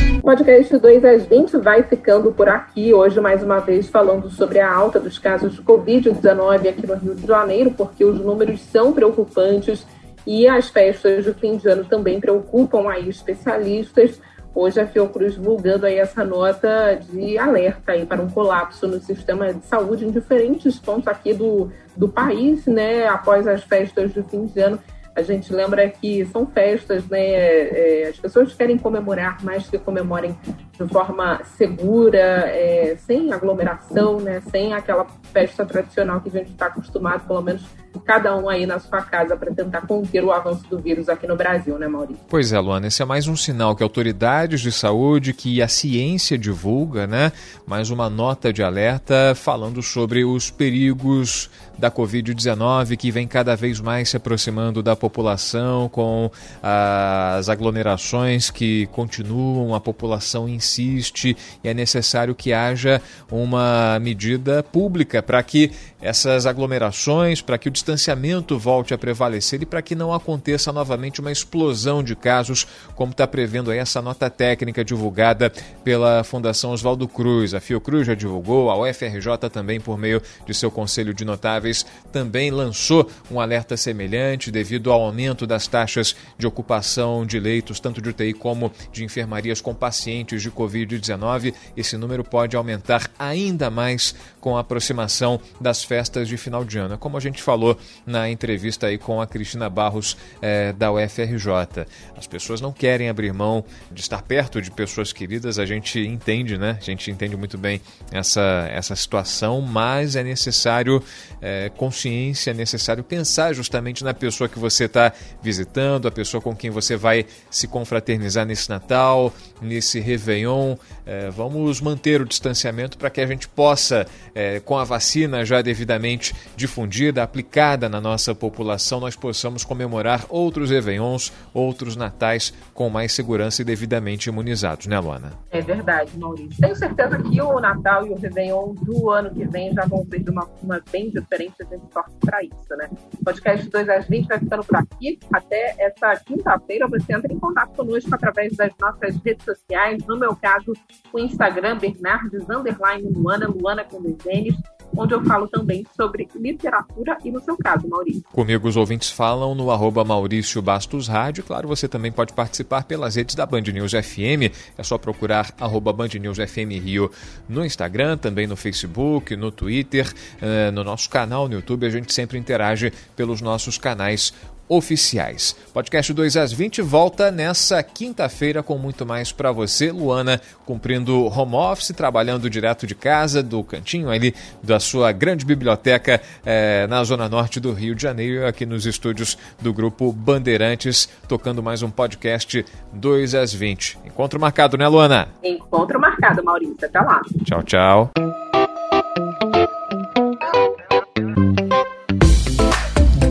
20. 0.07 0.19
O 0.19 0.21
podcast 0.21 0.77
2 0.77 1.03
às 1.03 1.25
20 1.25 1.57
vai 1.57 1.83
ficando 1.83 2.31
por 2.31 2.47
aqui. 2.47 2.93
Hoje, 2.93 3.19
mais 3.19 3.43
uma 3.43 3.59
vez, 3.59 3.89
falando 3.89 4.29
sobre 4.29 4.61
a 4.61 4.73
alta 4.73 4.97
dos 4.97 5.19
casos 5.19 5.55
de 5.55 5.61
Covid-19 5.61 6.69
aqui 6.69 6.87
no 6.87 6.95
Rio 6.95 7.15
de 7.15 7.27
Janeiro, 7.27 7.71
porque 7.71 8.05
os 8.05 8.17
números 8.17 8.61
são 8.61 8.93
preocupantes 8.93 9.85
e 10.25 10.47
as 10.47 10.69
festas 10.69 11.25
de 11.25 11.33
fim 11.33 11.57
de 11.57 11.67
ano 11.67 11.83
também 11.83 12.21
preocupam 12.21 12.89
aí 12.89 13.09
especialistas. 13.09 14.21
Hoje 14.55 14.79
a 14.79 14.85
Fiocruz 14.85 15.33
divulgando 15.33 15.87
aí 15.87 15.97
essa 15.97 16.23
nota 16.23 16.99
de 17.09 17.39
alerta 17.39 17.93
aí 17.93 18.05
para 18.05 18.21
um 18.21 18.29
colapso 18.29 18.87
no 18.87 18.99
sistema 18.99 19.51
de 19.51 19.65
saúde 19.65 20.05
em 20.05 20.11
diferentes 20.11 20.77
pontos 20.77 21.07
aqui 21.07 21.33
do, 21.33 21.71
do 21.97 22.07
país, 22.07 22.67
né? 22.67 23.07
Após 23.07 23.47
as 23.47 23.63
festas 23.63 24.13
de 24.13 24.21
fim 24.23 24.45
de 24.45 24.59
ano. 24.59 24.79
A 25.15 25.21
gente 25.23 25.51
lembra 25.53 25.87
que 25.89 26.25
são 26.25 26.45
festas, 26.45 27.07
né? 27.07 27.19
É, 27.19 28.07
as 28.09 28.19
pessoas 28.19 28.53
querem 28.53 28.77
comemorar, 28.77 29.43
mais 29.43 29.67
que 29.67 29.77
comemorem 29.79 30.37
de 30.79 30.87
forma 30.87 31.41
segura, 31.57 32.17
é, 32.17 32.95
sem 32.97 33.31
aglomeração, 33.31 34.19
né? 34.19 34.41
Sem 34.49 34.73
aquela 34.73 35.05
festa 35.31 35.65
tradicional 35.65 36.19
que 36.19 36.29
a 36.29 36.31
gente 36.31 36.51
está 36.51 36.65
acostumado, 36.65 37.27
pelo 37.27 37.41
menos 37.41 37.63
cada 38.05 38.35
um 38.35 38.49
aí 38.49 38.65
na 38.65 38.79
sua 38.79 39.01
casa 39.01 39.37
para 39.37 39.53
tentar 39.53 39.81
conter 39.81 40.23
o 40.23 40.31
avanço 40.31 40.67
do 40.67 40.79
vírus 40.79 41.07
aqui 41.09 41.27
no 41.27 41.35
Brasil, 41.35 41.77
né, 41.77 41.87
Maurício? 41.87 42.23
Pois 42.27 42.51
é, 42.51 42.59
Luana, 42.59 42.87
esse 42.87 43.01
é 43.01 43.05
mais 43.05 43.27
um 43.27 43.35
sinal 43.35 43.75
que 43.75 43.83
autoridades 43.83 44.61
de 44.61 44.71
saúde, 44.71 45.31
que 45.31 45.61
a 45.61 45.67
ciência 45.67 46.37
divulga, 46.37 47.05
né? 47.05 47.31
Mais 47.67 47.91
uma 47.91 48.09
nota 48.09 48.51
de 48.51 48.63
alerta 48.63 49.33
falando 49.35 49.81
sobre 49.81 50.25
os 50.25 50.49
perigos 50.49 51.49
da 51.77 51.91
Covid-19 51.91 52.97
que 52.97 53.11
vem 53.11 53.27
cada 53.27 53.55
vez 53.55 53.79
mais 53.79 54.09
se 54.09 54.17
aproximando 54.17 54.81
da 54.81 54.95
população, 54.95 55.89
com 55.89 56.31
as 56.61 57.49
aglomerações 57.49 58.49
que 58.49 58.87
continuam, 58.87 59.73
a 59.75 59.79
população 59.79 60.47
insiste 60.63 61.35
e 61.63 61.67
é 61.67 61.73
necessário 61.73 62.33
que 62.33 62.53
haja 62.53 63.01
uma 63.29 63.99
medida 63.99 64.63
pública 64.63 65.21
para 65.21 65.43
que 65.43 65.71
essas 66.01 66.45
aglomerações, 66.45 67.41
para 67.41 67.57
que 67.57 67.69
o 67.69 67.71
distanciamento 67.71 68.57
volte 68.57 68.93
a 68.93 68.97
prevalecer 68.97 69.61
e 69.61 69.65
para 69.65 69.81
que 69.81 69.95
não 69.95 70.13
aconteça 70.13 70.71
novamente 70.71 71.21
uma 71.21 71.31
explosão 71.31 72.03
de 72.03 72.15
casos, 72.15 72.67
como 72.95 73.11
está 73.11 73.25
prevendo 73.25 73.71
aí 73.71 73.77
essa 73.77 74.01
nota 74.01 74.29
técnica 74.29 74.83
divulgada 74.83 75.51
pela 75.83 76.23
Fundação 76.23 76.71
Oswaldo 76.71 77.07
Cruz. 77.07 77.53
A 77.53 77.61
Fiocruz 77.61 78.07
já 78.07 78.13
divulgou, 78.13 78.69
a 78.69 78.77
UFRJ 78.77 79.49
também, 79.51 79.79
por 79.79 79.97
meio 79.97 80.21
de 80.45 80.53
seu 80.53 80.69
Conselho 80.69 81.13
de 81.13 81.23
Notáveis, 81.23 81.85
também 82.11 82.51
lançou 82.51 83.09
um 83.31 83.39
alerta 83.39 83.77
semelhante 83.77 84.51
devido 84.51 84.91
ao 84.91 85.01
aumento 85.01 85.47
das 85.47 85.67
taxas 85.67 86.15
de 86.37 86.45
ocupação 86.45 87.25
de 87.25 87.39
leitos, 87.39 87.79
tanto 87.79 88.01
de 88.01 88.09
UTI 88.09 88.33
como 88.33 88.71
de 88.91 89.03
enfermarias 89.03 89.61
com 89.61 89.73
pacientes 89.73 90.41
de 90.41 90.51
Covid-19. 90.53 91.53
Esse 91.75 91.97
número 91.97 92.23
pode 92.23 92.55
aumentar 92.55 93.09
ainda 93.17 93.69
mais 93.69 94.15
com 94.43 94.57
a 94.57 94.59
aproximação 94.59 95.39
das 95.61 95.85
festas 95.85 96.27
de 96.27 96.35
final 96.35 96.65
de 96.65 96.77
ano. 96.77 96.97
Como 96.97 97.15
a 97.15 97.19
gente 97.21 97.41
falou 97.41 97.77
na 98.05 98.29
entrevista 98.29 98.87
aí 98.87 98.97
com 98.97 99.21
a 99.21 99.25
Cristina 99.25 99.69
Barros 99.69 100.17
eh, 100.41 100.73
da 100.73 100.91
UFRJ. 100.91 101.87
As 102.17 102.27
pessoas 102.27 102.59
não 102.59 102.73
querem 102.73 103.07
abrir 103.07 103.31
mão 103.31 103.63
de 103.89 104.01
estar 104.01 104.21
perto 104.21 104.61
de 104.61 104.69
pessoas 104.69 105.13
queridas, 105.13 105.57
a 105.57 105.65
gente 105.65 105.97
entende, 105.97 106.57
né? 106.57 106.77
A 106.77 106.83
gente 106.83 107.09
entende 107.09 107.37
muito 107.37 107.57
bem 107.57 107.79
essa, 108.11 108.67
essa 108.69 108.93
situação, 108.97 109.61
mas 109.61 110.17
é 110.17 110.23
necessário 110.25 111.01
eh, 111.41 111.71
consciência, 111.77 112.51
é 112.51 112.53
necessário 112.53 113.01
pensar 113.01 113.53
justamente 113.53 114.03
na 114.03 114.13
pessoa 114.13 114.49
que 114.49 114.59
você 114.59 114.85
está 114.85 115.13
visitando, 115.41 116.05
a 116.05 116.11
pessoa 116.11 116.41
com 116.41 116.53
quem 116.53 116.69
você 116.69 116.97
vai 116.97 117.25
se 117.49 117.65
confraternizar 117.65 118.45
nesse 118.45 118.69
Natal, 118.69 119.33
nesse 119.61 120.01
Réveillon. 120.01 120.75
É, 121.05 121.29
vamos 121.29 121.79
manter 121.79 122.21
o 122.21 122.25
distanciamento 122.25 122.97
para 122.97 123.09
que 123.09 123.21
a 123.21 123.25
gente 123.25 123.47
possa, 123.47 124.05
é, 124.35 124.59
com 124.59 124.77
a 124.77 124.83
vacina 124.83 125.45
já 125.45 125.61
devidamente 125.61 126.33
difundida, 126.55 127.23
aplicada 127.23 127.87
na 127.87 128.01
nossa 128.01 128.33
população, 128.33 128.99
nós 128.99 129.15
possamos 129.15 129.63
comemorar 129.63 130.25
outros 130.29 130.69
Réveillons, 130.69 131.31
outros 131.53 131.95
Natais 131.95 132.53
com 132.73 132.89
mais 132.89 133.11
segurança 133.11 133.61
e 133.61 133.65
devidamente 133.65 134.29
imunizados, 134.29 134.87
né, 134.87 134.99
Luana? 134.99 135.33
É 135.51 135.61
verdade, 135.61 136.17
Maurício. 136.17 136.59
Tenho 136.59 136.75
certeza 136.75 137.17
que 137.21 137.41
o 137.41 137.59
Natal 137.59 138.07
e 138.07 138.11
o 138.11 138.15
Réveillon 138.15 138.73
do 138.73 139.09
ano 139.09 139.33
que 139.33 139.45
vem 139.45 139.73
já 139.73 139.85
vão 139.85 140.05
ser 140.05 140.19
de 140.19 140.29
uma 140.29 140.45
forma 140.45 140.81
bem 140.91 141.09
diferente, 141.09 141.55
a 141.61 141.63
gente 141.65 141.85
torce 141.87 142.15
para 142.19 142.43
isso, 142.43 142.75
né? 142.77 142.89
O 143.19 143.23
podcast 143.23 143.69
2 143.69 143.89
às 143.89 144.07
20 144.07 144.27
vai 144.27 144.39
ficando 144.39 144.63
por 144.63 144.77
aqui. 144.77 145.19
Até 145.31 145.75
essa 145.79 146.15
quinta-feira 146.25 146.87
você 146.87 147.13
entra 147.13 147.31
em 147.31 147.39
contato 147.39 147.75
conosco 147.75 148.13
através 148.13 148.55
das 148.55 148.71
nossas 148.79 149.15
redes 149.23 149.45
sociais, 149.45 150.03
no 150.05 150.17
meu 150.17 150.35
caso, 150.35 150.73
o 151.11 151.19
Instagram 151.19 151.77
Bernardes 151.77 152.49
underline 152.49 153.09
Luana, 153.13 153.47
Luana 153.47 153.83
com 153.83 153.99
N's, 154.25 154.55
onde 154.95 155.13
eu 155.13 155.23
falo 155.25 155.47
também 155.47 155.85
sobre 155.95 156.27
literatura 156.35 157.17
e 157.23 157.31
no 157.31 157.41
seu 157.41 157.57
caso, 157.57 157.87
Maurício. 157.87 158.23
Comigo 158.31 158.67
os 158.67 158.77
ouvintes 158.77 159.09
falam 159.09 159.55
no 159.55 159.71
arroba 159.71 160.03
Maurício 160.03 160.61
Bastos 160.61 161.07
Rádio. 161.07 161.43
Claro, 161.43 161.67
você 161.67 161.87
também 161.87 162.11
pode 162.11 162.33
participar 162.33 162.83
pelas 162.83 163.15
redes 163.15 163.35
da 163.35 163.45
Band 163.45 163.61
News 163.61 163.91
FM. 163.91 164.53
É 164.77 164.83
só 164.83 164.97
procurar 164.97 165.53
arroba 165.59 165.91
Band 165.91 166.09
News 166.19 166.37
FM 166.37 166.71
Rio 166.83 167.11
no 167.49 167.65
Instagram, 167.65 168.17
também 168.17 168.47
no 168.47 168.55
Facebook, 168.55 169.35
no 169.35 169.51
Twitter, 169.51 170.11
eh, 170.41 170.71
no 170.71 170.83
nosso 170.83 171.09
canal 171.09 171.47
no 171.47 171.55
YouTube. 171.55 171.85
A 171.85 171.89
gente 171.89 172.13
sempre 172.13 172.37
interage 172.37 172.91
pelos 173.15 173.41
nossos 173.41 173.77
canais 173.77 174.33
oficiais. 174.75 175.55
Podcast 175.73 176.13
2 176.13 176.37
às 176.37 176.51
20 176.51 176.81
volta 176.81 177.31
nessa 177.31 177.81
quinta-feira 177.81 178.61
com 178.63 178.77
muito 178.77 179.05
mais 179.05 179.31
para 179.31 179.51
você, 179.51 179.91
Luana, 179.91 180.39
cumprindo 180.65 181.25
home 181.25 181.55
office, 181.55 181.93
trabalhando 181.95 182.49
direto 182.49 182.87
de 182.87 182.95
casa, 182.95 183.43
do 183.43 183.63
cantinho 183.63 184.09
ali 184.09 184.33
da 184.61 184.79
sua 184.79 185.11
grande 185.11 185.45
biblioteca 185.45 186.21
eh, 186.45 186.87
na 186.87 187.03
zona 187.03 187.29
norte 187.29 187.59
do 187.59 187.71
Rio 187.73 187.95
de 187.95 188.03
Janeiro, 188.03 188.45
aqui 188.45 188.65
nos 188.65 188.85
estúdios 188.85 189.37
do 189.61 189.73
grupo 189.73 190.11
Bandeirantes, 190.11 191.09
tocando 191.27 191.61
mais 191.61 191.81
um 191.81 191.89
podcast 191.89 192.65
2 192.93 193.35
às 193.35 193.53
20. 193.53 193.99
Encontro 194.05 194.39
marcado, 194.39 194.77
né, 194.77 194.87
Luana? 194.87 195.27
Encontro 195.43 195.99
marcado, 195.99 196.43
Maurício. 196.43 196.85
Até 196.85 196.99
lá. 196.99 197.21
Tchau, 197.45 197.63
tchau. 197.63 198.11